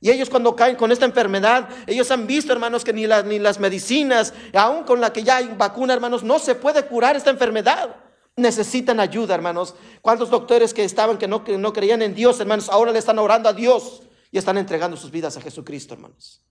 [0.00, 3.38] Y ellos cuando caen con esta enfermedad, ellos han visto, hermanos, que ni las, ni
[3.38, 7.30] las medicinas, aún con la que ya hay vacuna, hermanos, no se puede curar esta
[7.30, 8.01] enfermedad
[8.36, 9.74] necesitan ayuda, hermanos.
[10.00, 13.18] ¿Cuántos doctores que estaban que no, que no creían en Dios, hermanos, ahora le están
[13.18, 16.42] orando a Dios y están entregando sus vidas a Jesucristo, hermanos?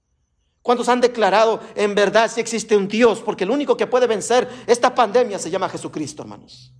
[0.61, 3.21] ¿Cuántos han declarado en verdad si existe un Dios?
[3.21, 6.71] Porque el único que puede vencer esta pandemia se llama Jesucristo, hermanos.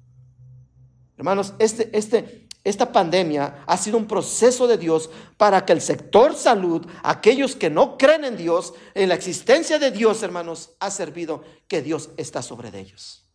[1.18, 6.36] Hermanos, este, este, esta pandemia ha sido un proceso de Dios para que el sector
[6.36, 11.44] salud, aquellos que no creen en Dios, en la existencia de Dios, hermanos, ha servido
[11.68, 13.26] que Dios está sobre ellos.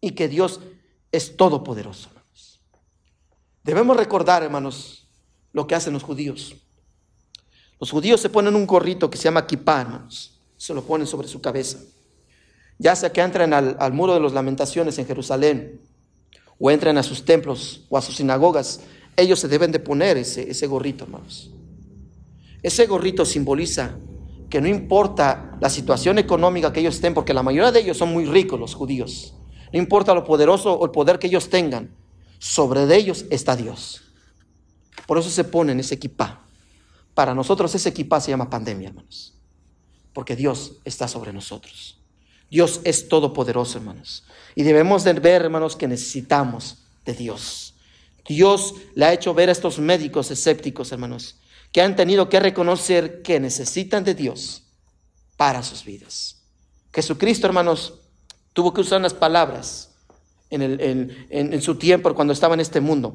[0.00, 0.60] Y que Dios
[1.12, 2.60] es todopoderoso, hermanos.
[3.62, 5.06] Debemos recordar, hermanos,
[5.52, 6.56] lo que hacen los judíos.
[7.78, 10.40] Los judíos se ponen un gorrito que se llama kippah, hermanos.
[10.56, 11.78] Se lo ponen sobre su cabeza.
[12.78, 15.80] Ya sea que entren al, muro de las lamentaciones en Jerusalén,
[16.58, 18.80] o entren a sus templos o a sus sinagogas,
[19.16, 21.50] ellos se deben de poner ese, ese gorrito, hermanos.
[22.62, 23.96] Ese gorrito simboliza
[24.48, 28.12] que no importa la situación económica que ellos estén, porque la mayoría de ellos son
[28.12, 29.34] muy ricos, los judíos.
[29.72, 31.94] No importa lo poderoso o el poder que ellos tengan,
[32.38, 34.02] sobre ellos está Dios.
[35.06, 36.44] Por eso se ponen ese equipa.
[37.14, 39.34] Para nosotros ese equipa se llama pandemia, hermanos.
[40.12, 41.98] Porque Dios está sobre nosotros.
[42.50, 44.24] Dios es todopoderoso, hermanos.
[44.54, 47.74] Y debemos de ver, hermanos, que necesitamos de Dios.
[48.26, 51.36] Dios le ha hecho ver a estos médicos escépticos, hermanos,
[51.72, 54.64] que han tenido que reconocer que necesitan de Dios
[55.36, 56.42] para sus vidas.
[56.92, 58.01] Jesucristo, hermanos,
[58.52, 59.90] Tuvo que usar unas palabras
[60.50, 63.14] en, su tiempo cuando estaba en este mundo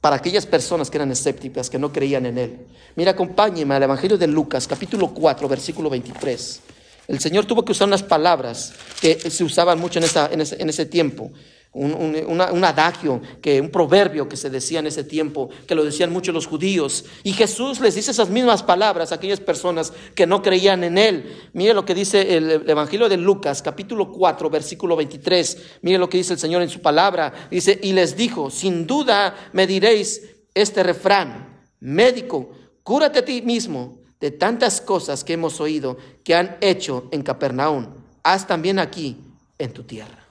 [0.00, 2.66] para aquellas personas que eran escépticas, que no creían en Él.
[2.96, 6.60] Mira, acompáñeme al Evangelio de Lucas, capítulo 4, versículo 23.
[7.06, 11.30] El Señor tuvo que usar unas palabras que se usaban mucho en, en ese tiempo
[11.74, 16.34] un, adagio, que, un proverbio que se decía en ese tiempo, que lo decían muchos
[16.34, 17.04] los judíos.
[17.22, 21.34] Y Jesús les dice esas mismas palabras a aquellas personas que no creían en Él.
[21.54, 25.58] Mire lo que dice el Evangelio de Lucas, capítulo 4, versículo 23.
[25.80, 27.32] Mire lo que dice el Señor en su palabra.
[27.50, 30.22] Dice, y les dijo, sin duda me diréis
[30.54, 32.50] este refrán, médico,
[32.82, 37.94] cúrate a ti mismo de tantas cosas que hemos oído que han hecho en Capernaum.
[38.22, 39.16] Haz también aquí
[39.58, 40.22] en tu tierra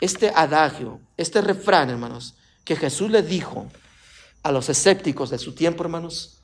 [0.00, 2.34] este adagio, este refrán, hermanos,
[2.64, 3.66] que Jesús le dijo
[4.42, 6.38] a los escépticos de su tiempo, hermanos,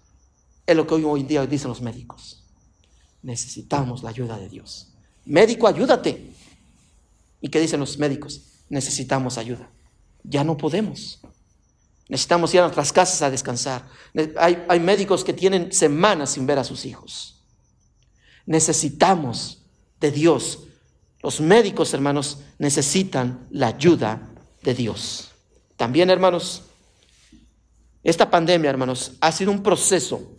[0.66, 2.42] es lo que hoy, en día dicen los médicos.
[3.22, 4.92] Necesitamos la ayuda de Dios.
[5.24, 6.32] Médico, ayúdate.
[7.40, 8.42] ¿Y qué dicen los médicos?
[8.68, 9.70] Necesitamos ayuda.
[10.22, 11.20] Ya no podemos.
[12.08, 13.86] Necesitamos ir a nuestras casas a descansar.
[14.38, 17.42] Hay, hay médicos que tienen semanas sin ver a sus hijos.
[18.46, 19.62] Necesitamos
[20.00, 20.63] de Dios
[21.24, 24.28] los médicos, hermanos, necesitan la ayuda
[24.62, 25.30] de Dios.
[25.74, 26.64] También, hermanos,
[28.02, 30.34] esta pandemia, hermanos, ha sido un proceso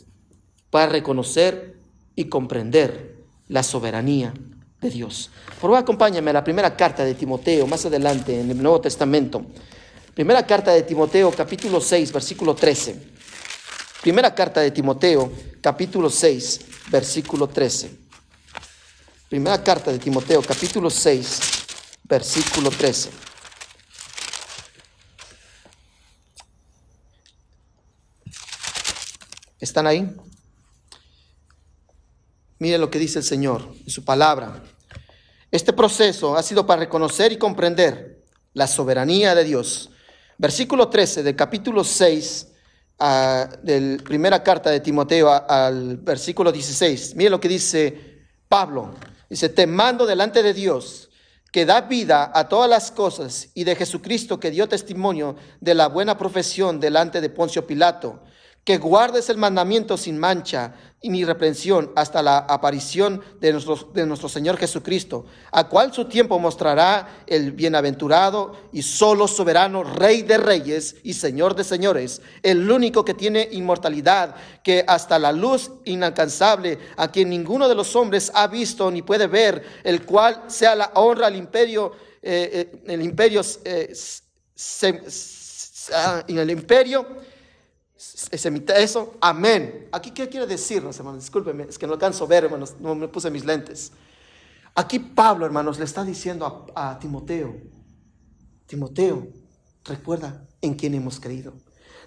[0.70, 1.80] para reconocer
[2.16, 3.16] y comprender
[3.48, 4.32] la soberanía
[4.80, 5.32] de Dios.
[5.48, 9.44] Por favor, acompáñame a la primera carta de Timoteo, más adelante en el Nuevo Testamento.
[10.14, 12.96] Primera carta de Timoteo, capítulo 6, versículo 13.
[14.04, 18.05] Primera carta de Timoteo, capítulo 6, versículo 13.
[19.28, 21.40] Primera carta de Timoteo, capítulo 6,
[22.04, 23.10] versículo 13.
[29.60, 30.16] ¿Están ahí?
[32.60, 34.64] Mire lo que dice el Señor en su palabra.
[35.50, 39.90] Este proceso ha sido para reconocer y comprender la soberanía de Dios.
[40.38, 42.48] Versículo 13 del capítulo 6
[43.64, 47.16] de la primera carta de Timoteo al versículo 16.
[47.16, 48.94] Mire lo que dice Pablo.
[49.30, 51.10] Dice, te mando delante de Dios
[51.52, 55.88] que da vida a todas las cosas y de Jesucristo que dio testimonio de la
[55.88, 58.22] buena profesión delante de Poncio Pilato
[58.66, 64.08] que guardes el mandamiento sin mancha y ni reprensión hasta la aparición de nuestro, de
[64.08, 70.40] nuestro Señor Jesucristo, a cual su tiempo mostrará el bienaventurado y solo soberano Rey de
[70.40, 76.80] reyes y Señor de señores, el único que tiene inmortalidad, que hasta la luz inalcanzable,
[76.98, 80.90] a quien ninguno de los hombres ha visto ni puede ver, el cual sea la
[80.96, 83.94] honra al imperio, eh, eh, el imperio, eh,
[85.94, 87.35] ah, en el imperio,
[87.98, 89.88] eso, amén.
[89.92, 91.22] Aquí, ¿qué quiere decirnos, hermanos?
[91.22, 93.92] Discúlpenme, es que no alcanzo a ver, hermanos, no me puse mis lentes.
[94.76, 97.56] Aquí Pablo, hermanos, le está diciendo a, Timoteo,
[98.68, 99.28] Timoteo,
[99.86, 101.54] recuerda en quién hemos creído.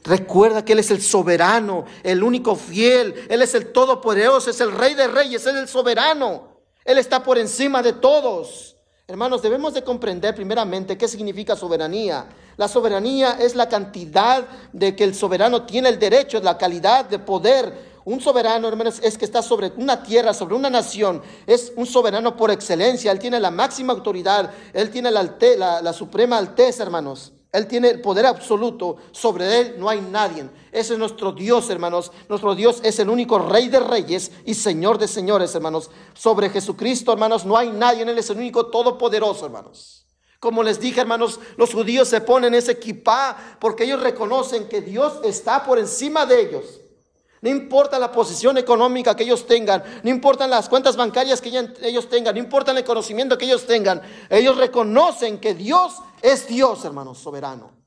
[0.04, 4.72] Recuerda que Él es el soberano, el único fiel, Él es el todopoderoso, es el
[4.72, 6.60] rey de reyes, es el soberano.
[6.84, 8.77] Él está por encima de todos.
[9.10, 12.26] Hermanos, debemos de comprender primeramente qué significa soberanía.
[12.58, 17.18] La soberanía es la cantidad de que el soberano tiene el derecho, la calidad de
[17.18, 17.72] poder.
[18.04, 21.22] Un soberano, hermanos, es que está sobre una tierra, sobre una nación.
[21.46, 23.10] Es un soberano por excelencia.
[23.10, 24.50] Él tiene la máxima autoridad.
[24.74, 25.22] Él tiene la,
[25.56, 27.32] la, la suprema alteza, hermanos.
[27.52, 28.96] Él tiene el poder absoluto.
[29.12, 30.48] Sobre Él no hay nadie.
[30.70, 32.12] Ese es nuestro Dios, hermanos.
[32.28, 35.90] Nuestro Dios es el único Rey de reyes y Señor de señores, hermanos.
[36.14, 38.02] Sobre Jesucristo, hermanos, no hay nadie.
[38.02, 40.06] Él es el único todopoderoso, hermanos.
[40.40, 45.14] Como les dije, hermanos, los judíos se ponen ese equipá porque ellos reconocen que Dios
[45.24, 46.80] está por encima de ellos.
[47.40, 51.50] No importa la posición económica que ellos tengan, no importan las cuentas bancarias que
[51.82, 56.84] ellos tengan, no importa el conocimiento que ellos tengan, ellos reconocen que Dios es Dios,
[56.84, 57.77] hermanos, soberano.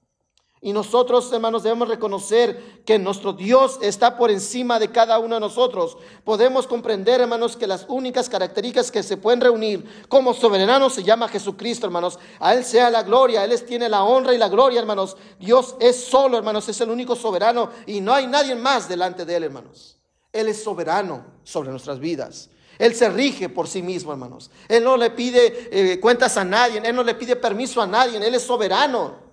[0.64, 5.42] Y nosotros, hermanos, debemos reconocer que nuestro Dios está por encima de cada uno de
[5.42, 5.98] nosotros.
[6.24, 11.30] Podemos comprender, hermanos, que las únicas características que se pueden reunir como soberano se llama
[11.30, 12.20] Jesucristo, hermanos.
[12.40, 15.18] A Él sea la gloria, Él tiene la honra y la gloria, hermanos.
[15.40, 19.38] Dios es solo, hermanos, es el único soberano y no hay nadie más delante de
[19.38, 19.98] Él, hermanos.
[20.32, 22.52] Él es soberano sobre nuestras vidas.
[22.78, 24.52] Él se rige por sí mismo, hermanos.
[24.68, 28.18] Él no le pide eh, cuentas a nadie, Él no le pide permiso a nadie,
[28.18, 29.31] Él es soberano.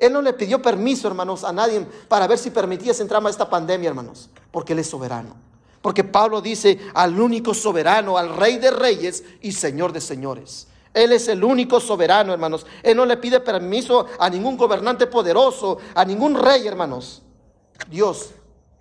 [0.00, 3.48] Él no le pidió permiso, hermanos, a nadie para ver si permitía entrar a esta
[3.48, 5.36] pandemia, hermanos, porque Él es soberano.
[5.82, 10.66] Porque Pablo dice al único soberano, al rey de reyes y señor de señores.
[10.92, 12.66] Él es el único soberano, hermanos.
[12.82, 17.22] Él no le pide permiso a ningún gobernante poderoso, a ningún rey, hermanos.
[17.90, 18.30] Dios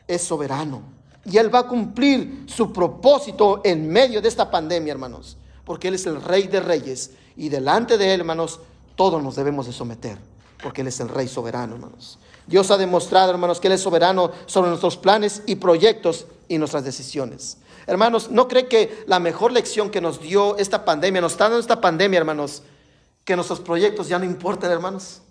[0.07, 0.81] es soberano.
[1.25, 5.37] Y Él va a cumplir su propósito en medio de esta pandemia, hermanos.
[5.65, 7.11] Porque Él es el rey de reyes.
[7.35, 8.61] Y delante de Él, hermanos,
[8.95, 10.17] todos nos debemos de someter
[10.61, 12.19] porque Él es el Rey soberano, hermanos.
[12.47, 16.83] Dios ha demostrado, hermanos, que Él es soberano sobre nuestros planes y proyectos y nuestras
[16.83, 17.57] decisiones.
[17.85, 21.59] Hermanos, ¿no cree que la mejor lección que nos dio esta pandemia, nos está dando
[21.59, 22.63] esta pandemia, hermanos,
[23.23, 25.21] que nuestros proyectos ya no importan, hermanos?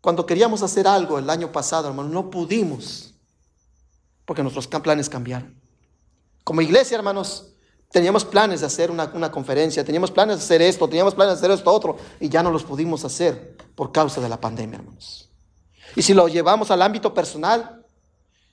[0.00, 3.14] Cuando queríamos hacer algo el año pasado, hermanos, no pudimos,
[4.24, 5.54] porque nuestros planes cambiaron.
[6.44, 7.51] Como iglesia, hermanos,
[7.92, 11.50] Teníamos planes de hacer una, conferencia, teníamos planes de hacer esto, teníamos planes de hacer
[11.50, 15.30] esto otro, y ya no los pudimos hacer por causa de la pandemia, hermanos.
[15.94, 17.84] Y si lo llevamos al ámbito personal,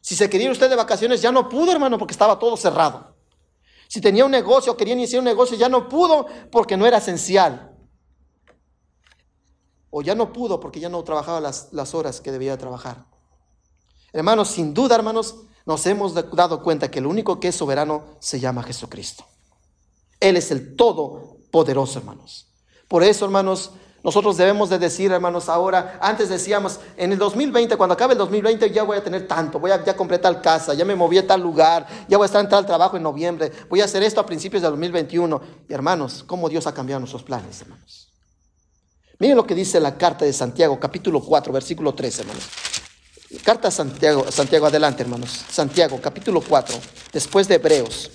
[0.02, 3.16] si se quería usted de vacaciones, ya no pudo, hermano, porque estaba todo cerrado.
[3.88, 7.72] Si tenía un negocio, quería iniciar un negocio, ya no pudo porque no era esencial.
[9.90, 13.06] O ya no pudo porque ya no trabajaba las, las horas que debía trabajar.
[14.12, 18.40] Hermanos, sin duda, hermanos, nos hemos dado cuenta que el único que es soberano se
[18.40, 19.29] llama Jesucristo.
[20.20, 22.48] Él es el todopoderoso, hermanos.
[22.88, 23.72] Por eso, hermanos,
[24.04, 28.72] nosotros debemos de decir, hermanos, ahora, antes decíamos, en el 2020, cuando acabe el 2020,
[28.72, 31.28] ya voy a tener tanto, voy a ya compré tal casa, ya me moví a
[31.28, 34.22] tal lugar, ya voy a estar en tal trabajo en noviembre, voy a hacer esto
[34.22, 35.42] a principios del 2021.
[35.68, 38.10] Y hermanos, cómo Dios ha cambiado nuestros planes, hermanos.
[39.20, 42.44] Miren lo que dice la carta de Santiago, capítulo 4, versículo 13, hermanos.
[43.44, 45.46] Carta a Santiago, Santiago, adelante hermanos.
[45.52, 46.76] Santiago, capítulo 4,
[47.12, 48.12] después de Hebreos.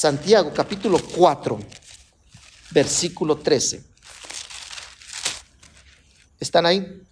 [0.00, 1.58] Santiago, capítulo 4,
[2.70, 3.84] versículo 13.
[6.40, 7.02] ¿Están ahí?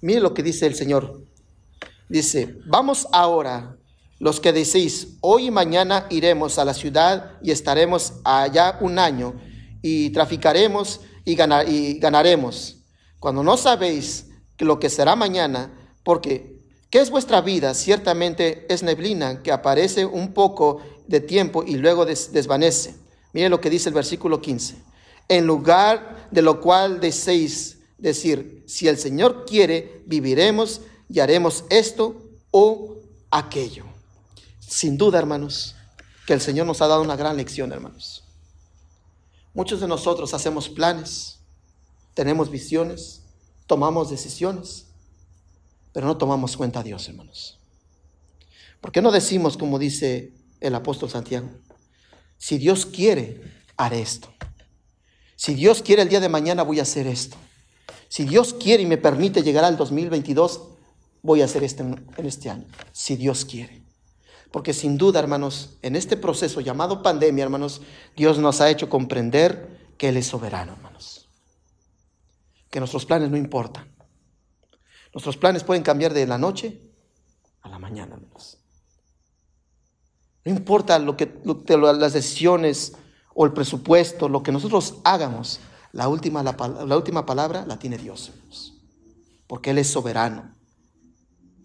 [0.00, 1.22] Mire lo que dice el Señor.
[2.08, 3.76] Dice, vamos ahora,
[4.18, 9.40] los que decís, hoy y mañana iremos a la ciudad y estaremos allá un año
[9.80, 12.78] y traficaremos y, ganar, y ganaremos
[13.20, 14.26] cuando no sabéis
[14.58, 15.70] lo que será mañana,
[16.02, 16.58] porque
[16.90, 17.74] ¿qué es vuestra vida?
[17.74, 22.94] Ciertamente es neblina que aparece un poco de tiempo y luego desvanece.
[23.32, 24.76] Mire lo que dice el versículo 15.
[25.28, 32.30] En lugar de lo cual decéis, decir, si el Señor quiere, viviremos y haremos esto
[32.50, 32.96] o
[33.30, 33.84] aquello.
[34.60, 35.74] Sin duda, hermanos,
[36.26, 38.24] que el Señor nos ha dado una gran lección, hermanos.
[39.52, 41.40] Muchos de nosotros hacemos planes,
[42.14, 43.22] tenemos visiones,
[43.66, 44.86] tomamos decisiones,
[45.92, 47.58] pero no tomamos cuenta a Dios, hermanos.
[48.80, 51.48] ¿Por qué no decimos como dice el apóstol Santiago?
[52.36, 53.40] Si Dios quiere,
[53.76, 54.32] haré esto.
[55.36, 57.36] Si Dios quiere el día de mañana, voy a hacer esto.
[58.08, 60.62] Si Dios quiere y me permite llegar al 2022,
[61.22, 62.66] voy a hacer esto en este año.
[62.92, 63.82] Si Dios quiere.
[64.50, 67.82] Porque sin duda, hermanos, en este proceso llamado pandemia, hermanos,
[68.16, 71.28] Dios nos ha hecho comprender que Él es soberano, hermanos.
[72.70, 73.94] Que nuestros planes no importan.
[75.12, 76.80] Nuestros planes pueden cambiar de la noche
[77.62, 78.57] a la mañana, hermanos.
[80.48, 81.30] No importa lo que,
[81.76, 82.94] las decisiones
[83.34, 85.60] o el presupuesto, lo que nosotros hagamos,
[85.92, 88.72] la última, la, última palabra la tiene Dios, hermanos.
[89.46, 90.54] Porque Él es soberano.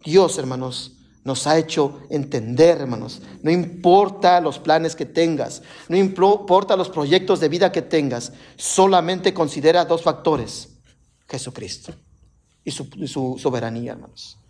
[0.04, 3.22] Dios, hermanos, nos ha hecho entender, hermanos.
[3.42, 9.34] No importa los planes que tengas, no importa los proyectos de vida que tengas, solamente
[9.34, 10.74] considera dos factores,
[11.30, 11.94] Jesucristo
[12.66, 14.43] y su, y su soberanía, hermanos.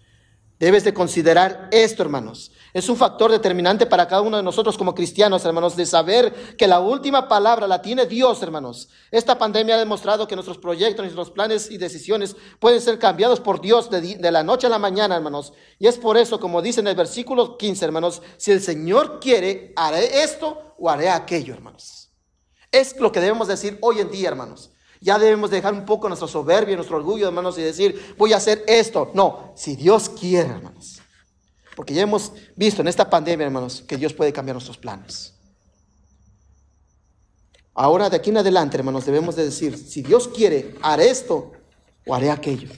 [0.64, 2.50] Debes de considerar esto, hermanos.
[2.74, 6.70] Es un factor determinante para cada uno de nosotros como cristianos, hermanos, de saber que
[6.70, 8.88] la última palabra la tiene Dios, hermanos.
[9.12, 13.60] Esta pandemia ha demostrado que nuestros proyectos, nuestros planes y decisiones pueden ser cambiados por
[13.60, 15.52] Dios de, de, la noche a la mañana, hermanos.
[15.80, 19.74] Y es por eso, como dice en el versículo 15, hermanos, si el Señor quiere,
[19.76, 22.10] haré esto o haré aquello, hermanos.
[22.72, 24.73] Es lo que debemos decir hoy en día, hermanos.
[25.04, 28.64] Ya debemos dejar un poco nuestra soberbia, nuestro orgullo, hermanos, y decir, voy a hacer
[28.68, 29.12] esto.
[29.14, 31.02] No, si Dios quiere, hermanos.
[31.76, 35.34] Porque ya hemos visto en esta pandemia, hermanos, que Dios puede cambiar nuestros planes.
[37.74, 41.52] Ahora, de aquí en adelante, hermanos, debemos de decir, si Dios quiere, haré esto
[42.06, 42.70] o haré aquello.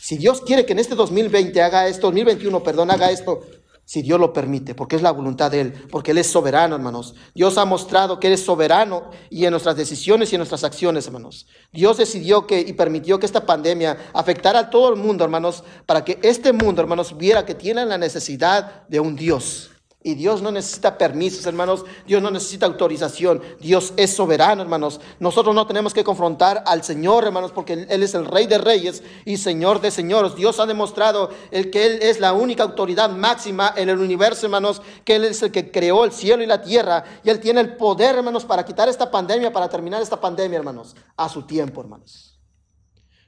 [0.00, 3.40] Si Dios quiere que en este 2020 haga esto, 2021, perdón, haga esto,
[3.88, 7.14] si Dios lo permite, porque es la voluntad de Él, porque Él es soberano, hermanos.
[7.34, 11.06] Dios ha mostrado que Él es soberano y en nuestras decisiones y en nuestras acciones,
[11.06, 11.46] hermanos.
[11.72, 16.04] Dios decidió que y permitió que esta pandemia afectara a todo el mundo, hermanos, para
[16.04, 19.70] que este mundo, hermanos, viera que tiene la necesidad de un Dios
[20.00, 21.84] y Dios no necesita permisos, hermanos.
[22.06, 23.42] Dios no necesita autorización.
[23.60, 25.00] Dios es soberano, hermanos.
[25.18, 29.02] Nosotros no tenemos que confrontar al Señor, hermanos, porque Él es el Rey de Reyes
[29.24, 30.36] y Señor de Señores.
[30.36, 34.82] Dios ha demostrado el que Él es la única autoridad máxima en el universo, hermanos,
[35.04, 37.04] que Él es el que creó el cielo y la tierra.
[37.24, 40.94] Y Él tiene el poder, hermanos, para quitar esta pandemia, para terminar esta pandemia, hermanos,
[41.16, 42.40] a su tiempo, hermanos.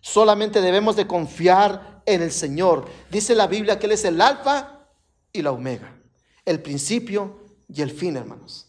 [0.00, 2.86] Solamente debemos de confiar en el Señor.
[3.10, 4.86] Dice la Biblia que Él es el alfa
[5.32, 5.99] y la omega
[6.44, 8.66] el principio y el fin, hermanos.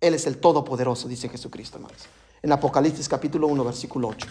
[0.00, 2.02] Él es el Todopoderoso, dice Jesucristo, hermanos.
[2.42, 4.26] En Apocalipsis capítulo 1, versículo 8.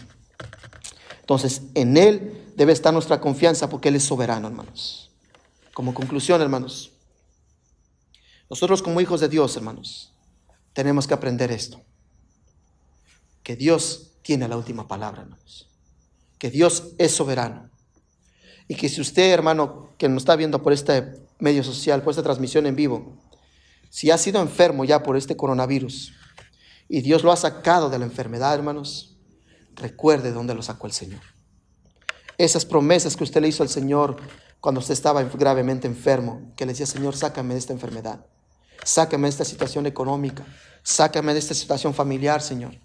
[1.22, 5.12] Entonces, en Él debe estar nuestra confianza porque Él es soberano, hermanos.
[5.74, 6.92] Como conclusión, hermanos,
[8.50, 10.14] nosotros como hijos de Dios, hermanos,
[10.74, 11.82] tenemos que aprender esto.
[13.42, 15.70] Que Dios tiene la última palabra, hermanos.
[16.38, 17.70] Que Dios es soberano.
[18.68, 22.24] Y que si usted, hermano, que nos está viendo por este medio social, por esta
[22.24, 23.18] transmisión en vivo,
[23.90, 26.14] si ha sido enfermo ya por este coronavirus
[26.88, 29.18] y Dios lo ha sacado de la enfermedad, hermanos,
[29.76, 31.20] recuerde dónde lo sacó el Señor.
[32.38, 34.16] Esas promesas que usted le hizo al Señor
[34.62, 38.26] cuando usted estaba gravemente enfermo, que le decía, Señor, sácame de esta enfermedad,
[38.86, 40.46] sácame de esta situación económica,
[40.82, 42.76] sácame de esta situación familiar, Señor.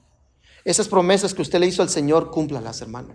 [0.64, 3.14] Esas promesas que usted le hizo al Señor, cúmplalas, hermano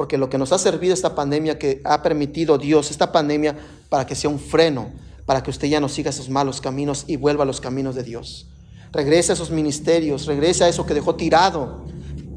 [0.00, 3.58] porque lo que nos ha servido esta pandemia, que ha permitido Dios, esta pandemia,
[3.90, 4.90] para que sea un freno,
[5.26, 8.02] para que usted ya no siga esos malos caminos y vuelva a los caminos de
[8.02, 8.48] Dios.
[8.92, 11.84] Regrese a esos ministerios, regrese a eso que dejó tirado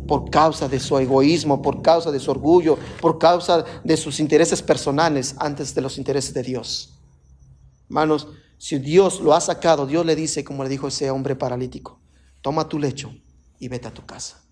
[0.08, 4.62] por causa de su egoísmo, por causa de su orgullo, por causa de sus intereses
[4.62, 7.00] personales antes de los intereses de Dios.
[7.88, 8.28] Hermanos,
[8.58, 12.00] si Dios lo ha sacado, Dios le dice, como le dijo ese hombre paralítico,
[12.42, 13.14] toma tu lecho
[13.60, 14.44] y vete a tu casa.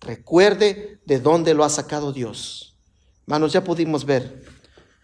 [0.00, 2.76] Recuerde de dónde lo ha sacado Dios.
[3.22, 4.57] Hermanos, ya pudimos ver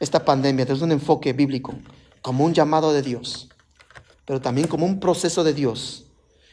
[0.04, 1.74] esta pandemia desde un enfoque bíblico
[2.22, 3.48] como un llamado de Dios,
[4.24, 6.04] pero también como un proceso de Dios.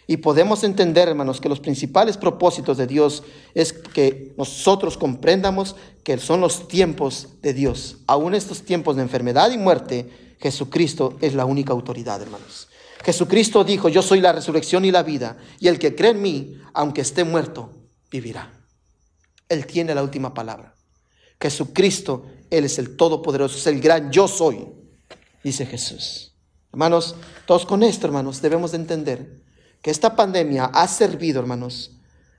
[0.08, 3.24] Y podemos entender, hermanos, que los principales propósitos de Dios
[3.54, 8.00] es que nosotros comprendamos que son los tiempos de Dios.
[8.08, 12.68] Aún estos tiempos de enfermedad y muerte, Jesucristo es la única autoridad, hermanos.
[13.04, 16.58] Jesucristo dijo, yo soy la resurrección y la vida, y el que cree en mí,
[16.74, 17.72] aunque esté muerto,
[18.12, 18.52] vivirá.
[19.48, 20.76] Él tiene la última palabra.
[21.40, 24.68] Jesucristo, Él es el Todopoderoso, es el gran yo soy,
[25.44, 26.36] dice Jesús.
[26.72, 27.16] Hermanos,
[27.48, 29.42] todos con esto, hermanos, debemos de entender
[29.82, 31.92] que esta pandemia ha servido, hermanos,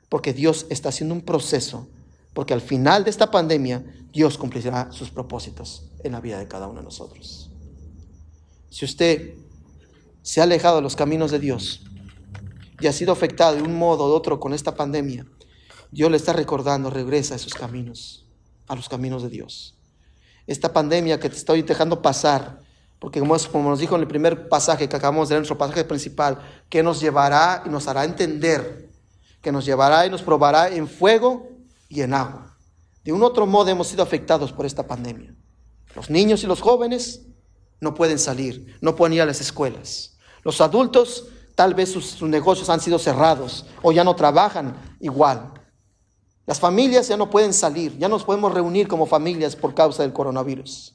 [0.08, 1.88] porque Dios está haciendo un proceso
[2.34, 6.66] porque al final de esta pandemia Dios cumplirá sus propósitos en la vida de cada
[6.66, 7.50] uno de nosotros.
[8.70, 9.34] Si usted
[10.22, 11.82] se ha alejado de los caminos de Dios
[12.80, 15.26] y ha sido afectado de un modo u otro con esta pandemia,
[15.90, 18.24] Dios le está recordando, regresa a esos caminos,
[18.66, 19.76] a los caminos de Dios.
[20.46, 22.58] Esta pandemia que te estoy dejando pasar,
[22.98, 25.84] porque como, como nos dijo en el primer pasaje que acabamos de leer, nuestro pasaje
[25.84, 26.38] principal,
[26.68, 28.88] que nos llevará y nos hará entender,
[29.40, 31.48] que nos llevará y nos probará en fuego
[31.88, 32.56] y en agua.
[33.04, 35.34] De un otro modo hemos sido afectados por esta pandemia.
[35.94, 37.22] Los niños y los jóvenes
[37.80, 40.16] no pueden salir, no pueden ir a las escuelas.
[40.44, 45.52] Los adultos tal vez sus, negocios han sido cerrados o ya no trabajan igual.
[46.46, 50.12] Las familias ya no pueden salir, ya nos podemos reunir como familias por causa del
[50.12, 50.94] coronavirus.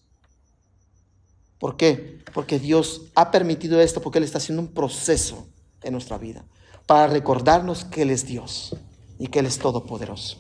[1.59, 2.19] ¿Por qué?
[2.33, 5.47] Porque Dios ha permitido esto, porque Él está haciendo un proceso
[5.81, 6.45] en nuestra vida
[6.85, 8.75] para recordarnos que Él es Dios
[9.19, 10.37] y que Él es todopoderoso.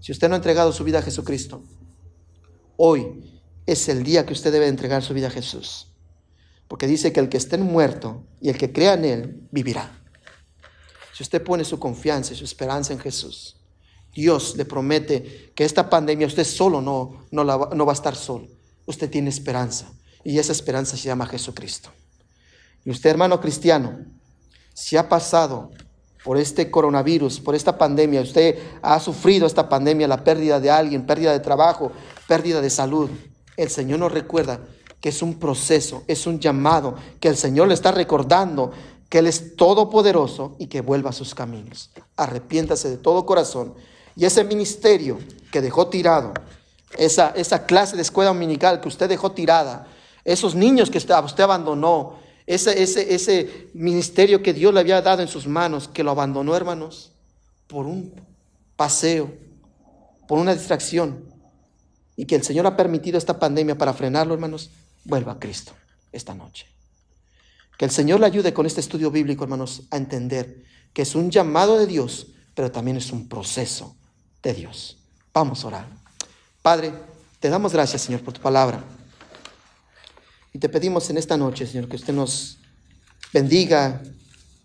[0.00, 1.62] Si usted no ha entregado su vida a Jesucristo,
[2.76, 5.88] hoy es el día que usted debe entregar su vida a Jesús.
[6.66, 9.98] Porque dice que el que esté muerto y el que crea en Él vivirá.
[11.12, 13.59] Si usted pone su confianza y su esperanza en Jesús,
[14.12, 18.48] Dios le promete que esta pandemia usted solo no, no, no va a estar solo.
[18.86, 19.92] Usted tiene esperanza
[20.24, 21.90] y esa esperanza se llama Jesucristo.
[22.84, 23.98] Y usted, hermano cristiano,
[24.74, 25.70] si ha pasado
[26.24, 31.06] por este coronavirus, por esta pandemia, usted ha sufrido esta pandemia, la pérdida de alguien,
[31.06, 31.92] pérdida de trabajo,
[32.26, 33.10] pérdida de salud,
[33.56, 34.60] el Señor nos recuerda
[35.00, 38.70] que es un proceso, es un llamado, que el Señor le está recordando
[39.08, 41.90] que Él es todopoderoso y que vuelva a sus caminos.
[42.16, 43.74] Arrepiéntase de todo corazón
[44.16, 45.18] y ese ministerio
[45.50, 46.32] que dejó tirado,
[46.96, 49.86] esa, esa clase de escuela dominical que usted dejó tirada,
[50.24, 55.28] esos niños que usted, abandonó, ese, ese, ese ministerio que Dios le había dado en
[55.28, 57.12] sus manos, que lo abandonó, hermanos,
[57.66, 58.12] por un
[58.76, 59.32] paseo,
[60.26, 61.24] por una distracción,
[62.16, 64.70] y que el Señor ha permitido esta pandemia para frenarlo, hermanos,
[65.04, 65.72] vuelva a Cristo
[66.12, 66.66] esta noche.
[67.78, 71.30] Que el Señor le ayude con este estudio bíblico, hermanos, a entender que es un
[71.30, 73.96] llamado de Dios, pero también es un proceso
[74.42, 74.96] de Dios.
[75.32, 75.86] Vamos a orar.
[76.62, 76.92] Padre,
[77.38, 78.82] te damos gracias, Señor, por tu palabra.
[80.52, 82.58] Y te pedimos en esta noche, Señor, que usted nos
[83.32, 84.02] bendiga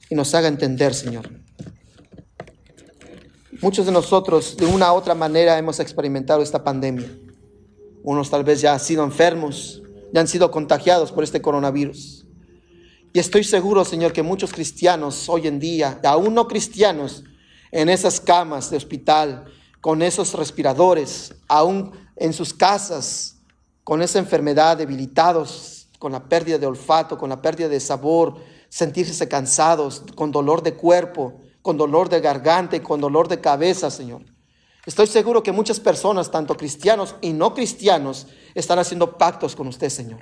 [0.10, 1.30] y nos haga entender, Señor.
[3.62, 7.10] Muchos de nosotros, de una u otra manera, hemos experimentado esta pandemia.
[8.04, 9.82] Unos tal vez ya han sido enfermos,
[10.14, 12.26] ya han sido contagiados por este coronavirus.
[13.14, 17.24] Y estoy seguro, Señor, que muchos cristianos hoy en día, aún no cristianos,
[17.72, 19.46] en esas camas de hospital,
[19.86, 23.36] con esos respiradores, aún en sus casas,
[23.84, 28.34] con esa enfermedad, debilitados, con la pérdida de olfato, con la pérdida de sabor,
[28.68, 33.92] sentirse cansados, con dolor de cuerpo, con dolor de garganta y con dolor de cabeza,
[33.92, 34.24] Señor.
[34.88, 38.26] Estoy seguro que muchas personas, tanto cristianos y no cristianos,
[38.56, 40.22] están haciendo pactos con usted, Señor.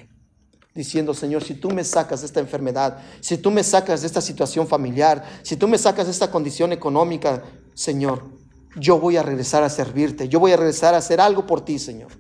[0.76, 4.20] Diciendo, Señor, si tú me sacas de esta enfermedad, si tú me sacas de esta
[4.20, 7.43] situación familiar, si tú me sacas de esta condición económica,
[7.76, 8.43] Señor,
[8.76, 11.80] yo voy a regresar a servirte, yo voy a regresar a hacer algo por ti,
[11.80, 12.11] Señor.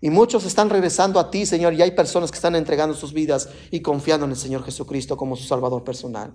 [0.00, 3.48] Y muchos están regresando a ti, Señor, y hay personas que están entregando sus vidas
[3.70, 6.34] y confiando en el Señor Jesucristo como su Salvador personal.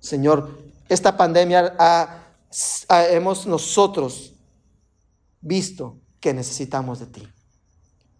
[0.00, 0.58] Señor,
[0.88, 1.76] esta pandemia
[3.10, 4.32] hemos nosotros
[5.40, 7.28] visto que necesitamos de ti.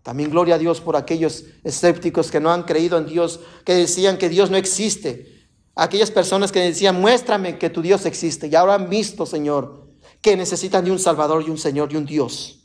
[0.03, 4.19] También gloria a Dios por aquellos escépticos que no han creído en Dios, que decían
[4.19, 5.49] que Dios no existe.
[5.75, 8.47] Aquellas personas que decían, muéstrame que tu Dios existe.
[8.49, 9.86] Y ahora han visto, Señor,
[10.21, 12.61] que necesitan de un Salvador y un Señor y un Dios.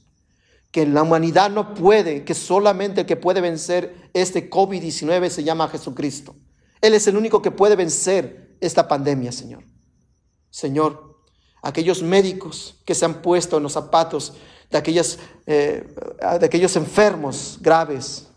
[0.71, 5.67] Que la humanidad no puede, que solamente el que puede vencer este COVID-19 se llama
[5.67, 6.35] Jesucristo.
[6.81, 9.63] Él es el único que puede vencer esta pandemia, Señor.
[10.49, 11.17] Señor,
[11.61, 14.33] aquellos médicos que se han puesto en los zapatos
[14.69, 15.87] de, aquellas, eh,
[16.39, 18.27] de aquellos enfermos graves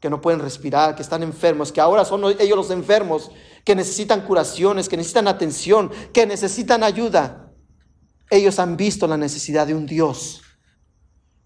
[0.00, 3.30] que no pueden respirar, que están enfermos, que ahora son ellos los enfermos,
[3.64, 7.45] que necesitan curaciones, que necesitan atención, que necesitan ayuda.
[8.30, 10.42] Ellos han visto la necesidad de un Dios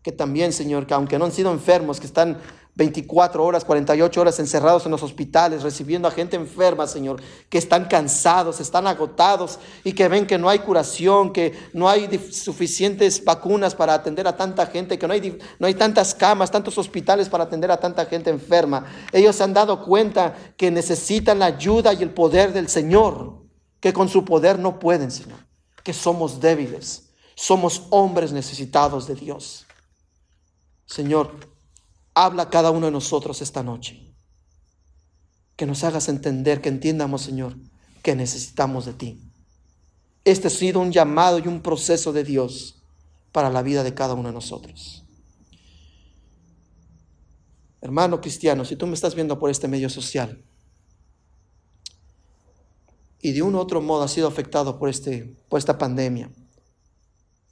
[0.03, 2.39] que también, Señor, que aunque no han sido enfermos, que están
[2.75, 7.21] 24 horas, 48 horas encerrados en los hospitales, recibiendo a gente enferma, Señor,
[7.51, 12.09] que están cansados, están agotados y que ven que no hay curación, que no hay
[12.33, 16.79] suficientes vacunas para atender a tanta gente, que no hay, no hay tantas camas, tantos
[16.79, 18.87] hospitales para atender a tanta gente enferma.
[19.13, 23.43] Ellos se han dado cuenta que necesitan la ayuda y el poder del Señor,
[23.81, 25.50] que con su poder no pueden, Señor,
[25.83, 29.67] que somos débiles, somos hombres necesitados de Dios.
[30.87, 31.53] Señor,
[32.15, 34.15] habla a cada uno de nosotros esta noche.
[35.57, 37.57] Que nos hagas entender, que entiendamos, Señor,
[38.03, 39.21] que necesitamos de ti.
[40.25, 42.83] Este ha sido un llamado y un proceso de Dios
[43.33, 45.05] para la vida de cada uno de nosotros.
[47.81, 50.45] Hermano cristiano, si tú me estás viendo por este medio social
[53.23, 56.31] y de un otro modo has sido afectado por, este, por esta pandemia,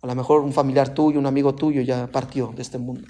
[0.01, 3.07] a lo mejor un familiar tuyo, un amigo tuyo ya partió de este mundo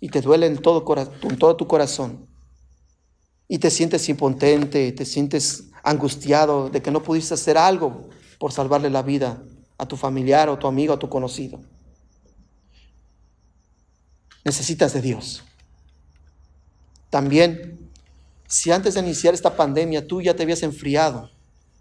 [0.00, 0.84] y te duele en todo,
[1.22, 2.26] en todo tu corazón
[3.46, 8.90] y te sientes impotente, te sientes angustiado de que no pudiste hacer algo por salvarle
[8.90, 9.42] la vida
[9.76, 11.60] a tu familiar o tu amigo o tu conocido.
[14.44, 15.44] Necesitas de Dios.
[17.10, 17.79] También,
[18.50, 21.30] si antes de iniciar esta pandemia tú ya te habías enfriado,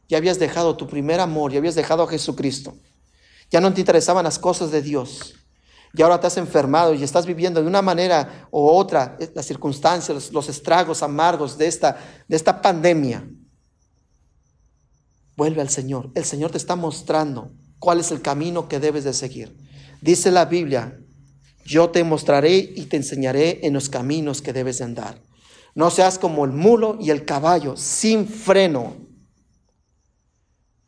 [0.08, 2.78] ya habías dejado tu primer amor, ya habías dejado a Jesucristo,
[3.50, 5.34] ya no te interesaban las cosas de Dios,
[5.96, 9.48] y ahora te has enfermado y estás viviendo de una manera u otra eh, las
[9.48, 11.98] circunstancias, los estragos amargos de esta,
[12.28, 13.28] de esta pandemia,
[15.36, 16.12] vuelve al Señor.
[16.14, 19.58] El Señor te está mostrando cuál es el camino que debes de seguir.
[20.02, 21.00] Dice la Biblia,
[21.66, 25.29] yo te mostraré y te enseñaré en los caminos que debes de andar.
[25.80, 28.98] No seas como el mulo y el caballo, sin freno.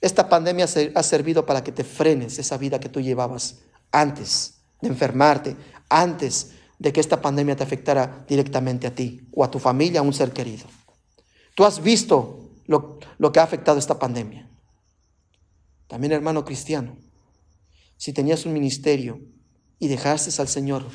[0.01, 0.65] Esta pandemia
[0.95, 5.55] ha servido para que te frenes esa vida que tú llevabas antes de enfermarte,
[5.87, 10.03] antes de que esta pandemia te afectara directamente a ti o a tu familia, a
[10.03, 10.65] un ser querido.
[11.55, 14.49] Tú has visto lo, lo que ha afectado esta pandemia.
[15.87, 16.97] También, hermano cristiano,
[17.95, 19.21] si tenías un ministerio
[19.79, 20.85] y dejaste al Señor,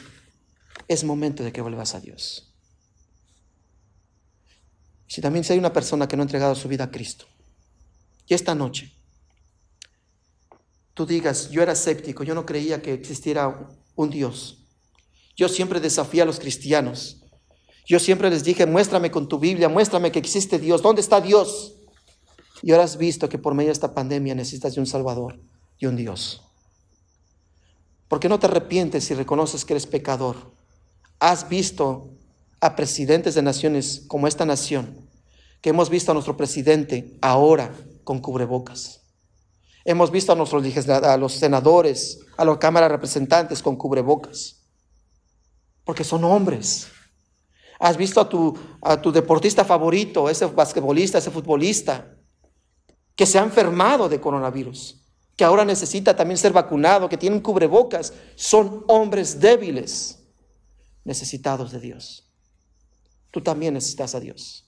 [0.87, 2.53] es momento de que vuelvas a Dios.
[5.07, 7.27] Si también si hay una persona que no ha entregado su vida a Cristo,
[8.27, 8.93] y esta noche
[10.95, 14.59] tú digas, yo era escéptico, yo no creía que existiera un Dios.
[15.37, 17.19] Yo siempre desafía a los cristianos.
[17.87, 20.81] Yo siempre les dije, muéstrame con tu Biblia, muéstrame que existe Dios.
[20.81, 21.75] ¿Dónde está Dios?
[22.63, 25.39] Y ahora has visto que por medio de esta pandemia necesitas de un Salvador
[25.79, 26.43] y un Dios.
[28.09, 30.37] ¿Por qué no te arrepientes y reconoces que eres pecador?
[31.19, 32.09] Has visto
[32.61, 35.09] a presidentes de naciones como esta nación,
[35.61, 37.73] que hemos visto a nuestro presidente ahora
[38.05, 39.03] con cubrebocas.
[39.85, 44.63] Hemos visto a, nuestros, a los senadores, a la Cámara de Representantes con cubrebocas,
[45.85, 46.89] porque son hombres.
[47.79, 52.17] Has visto a tu, a tu deportista favorito, ese basquetbolista, ese futbolista,
[53.15, 55.03] que se ha enfermado de coronavirus,
[55.37, 58.13] que ahora necesita también ser vacunado, que tienen cubrebocas.
[58.35, 60.19] Son hombres débiles,
[61.05, 62.26] necesitados de Dios.
[63.37, 64.67] Tú también necesitas a Dios.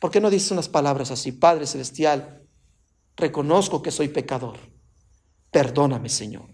[0.00, 1.32] ¿Por qué no dices unas palabras así?
[1.32, 2.48] Padre Celestial,
[3.14, 4.56] reconozco que soy pecador.
[5.50, 6.48] Perdóname, Señor.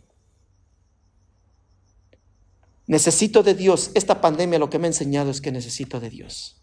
[2.89, 3.93] Necesito de Dios.
[3.95, 6.61] Esta pandemia lo que me ha enseñado es que necesito de Dios.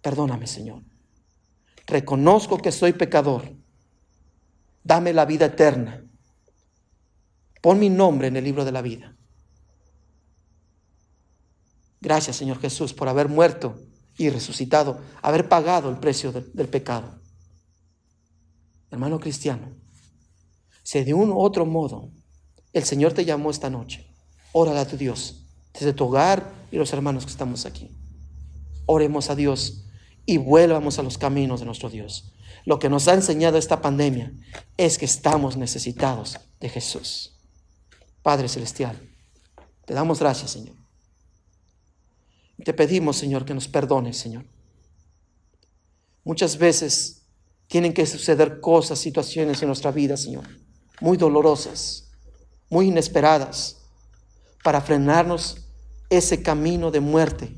[0.00, 0.84] Perdóname, Señor.
[1.88, 3.52] Reconozco que soy pecador.
[4.84, 6.04] Dame la vida eterna.
[7.60, 9.16] Pon mi nombre en el libro de la vida.
[12.04, 13.80] Gracias, Señor Jesús, por haber muerto
[14.18, 17.18] y resucitado, haber pagado el precio del, pecado
[18.90, 19.72] hermano cristiano,
[20.84, 22.10] si de un u otro modo
[22.72, 24.06] el Señor te llamó esta noche,
[24.52, 27.90] órale a tu Dios, desde tu hogar y los hermanos que estamos aquí.
[28.86, 29.86] Oremos a Dios
[30.26, 32.34] y vuelvamos a los caminos de nuestro Dios.
[32.66, 34.32] Lo que nos ha enseñado esta pandemia
[34.76, 37.40] es que estamos necesitados de Jesús.
[38.22, 39.00] Padre Celestial,
[39.86, 40.83] te damos gracias, Señor.
[42.62, 44.44] Te pedimos, Señor, que nos perdones, Señor.
[46.22, 47.22] Muchas veces
[47.66, 50.44] tienen que suceder cosas, situaciones en nuestra vida, Señor,
[51.00, 52.10] muy dolorosas,
[52.70, 53.78] muy inesperadas,
[54.62, 55.58] para frenarnos
[56.08, 57.54] ese camino de muerte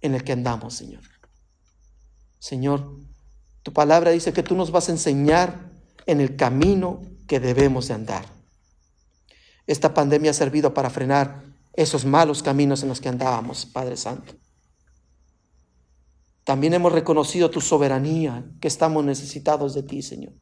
[0.00, 1.02] en el que andamos, Señor.
[2.38, 2.98] Señor,
[3.62, 5.70] tu palabra dice que tú nos vas a enseñar
[6.06, 8.26] en el camino que debemos de andar.
[9.66, 11.42] Esta pandemia ha servido para frenar
[11.76, 14.34] esos malos caminos en los que andábamos, Padre Santo.
[16.42, 20.32] También hemos reconocido tu soberanía, que estamos necesitados de ti, Señor.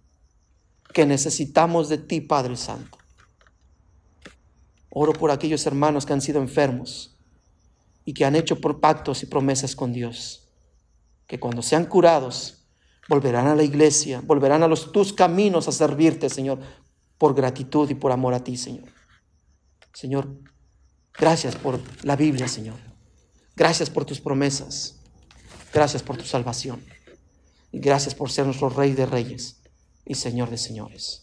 [0.93, 2.99] Que necesitamos de ti, Padre Santo.
[4.91, 7.19] Oro por aquellos hermanos que han sido enfermos
[8.05, 10.53] y que han hecho por pactos y promesas con Dios.
[11.27, 12.69] Que cuando sean curados,
[13.09, 16.61] volverán a la iglesia, volverán a los, tus caminos a servirte, Señor,
[17.19, 18.93] por gratitud y por amor a ti, Señor.
[19.93, 20.39] Señor,
[21.19, 22.79] gracias por la Biblia, Señor.
[23.57, 24.97] Gracias por tus promesas.
[25.73, 26.85] Gracias por tu salvación.
[27.73, 29.57] Y gracias por ser nuestro Rey de Reyes
[30.05, 31.23] y Señor de Señores.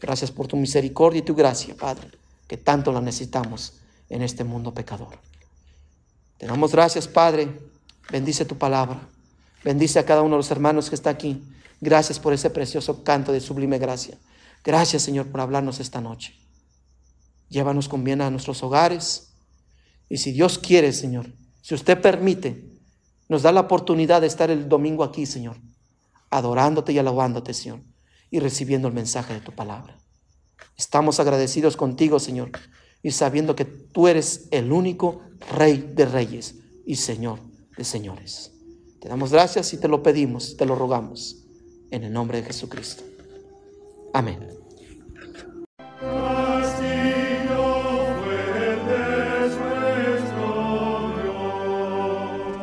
[0.00, 2.10] Gracias por tu misericordia y tu gracia, Padre,
[2.46, 3.74] que tanto la necesitamos
[4.08, 5.18] en este mundo pecador.
[6.38, 7.48] Te damos gracias, Padre.
[8.10, 9.00] Bendice tu palabra.
[9.64, 11.42] Bendice a cada uno de los hermanos que está aquí.
[11.80, 14.16] Gracias por ese precioso canto de sublime gracia.
[14.64, 16.37] Gracias, Señor, por hablarnos esta noche.
[17.48, 19.32] Llévanos con bien a nuestros hogares.
[20.08, 21.32] Y si Dios quiere, Señor,
[21.62, 22.64] si usted permite,
[23.28, 25.56] nos da la oportunidad de estar el domingo aquí, Señor,
[26.30, 27.80] adorándote y alabándote, Señor,
[28.30, 29.98] y recibiendo el mensaje de tu palabra.
[30.76, 32.50] Estamos agradecidos contigo, Señor,
[33.02, 35.22] y sabiendo que tú eres el único
[35.54, 37.38] Rey de reyes y Señor
[37.78, 38.52] de señores.
[39.00, 41.46] Te damos gracias y te lo pedimos, te lo rogamos,
[41.90, 43.04] en el nombre de Jesucristo.
[44.12, 44.48] Amén.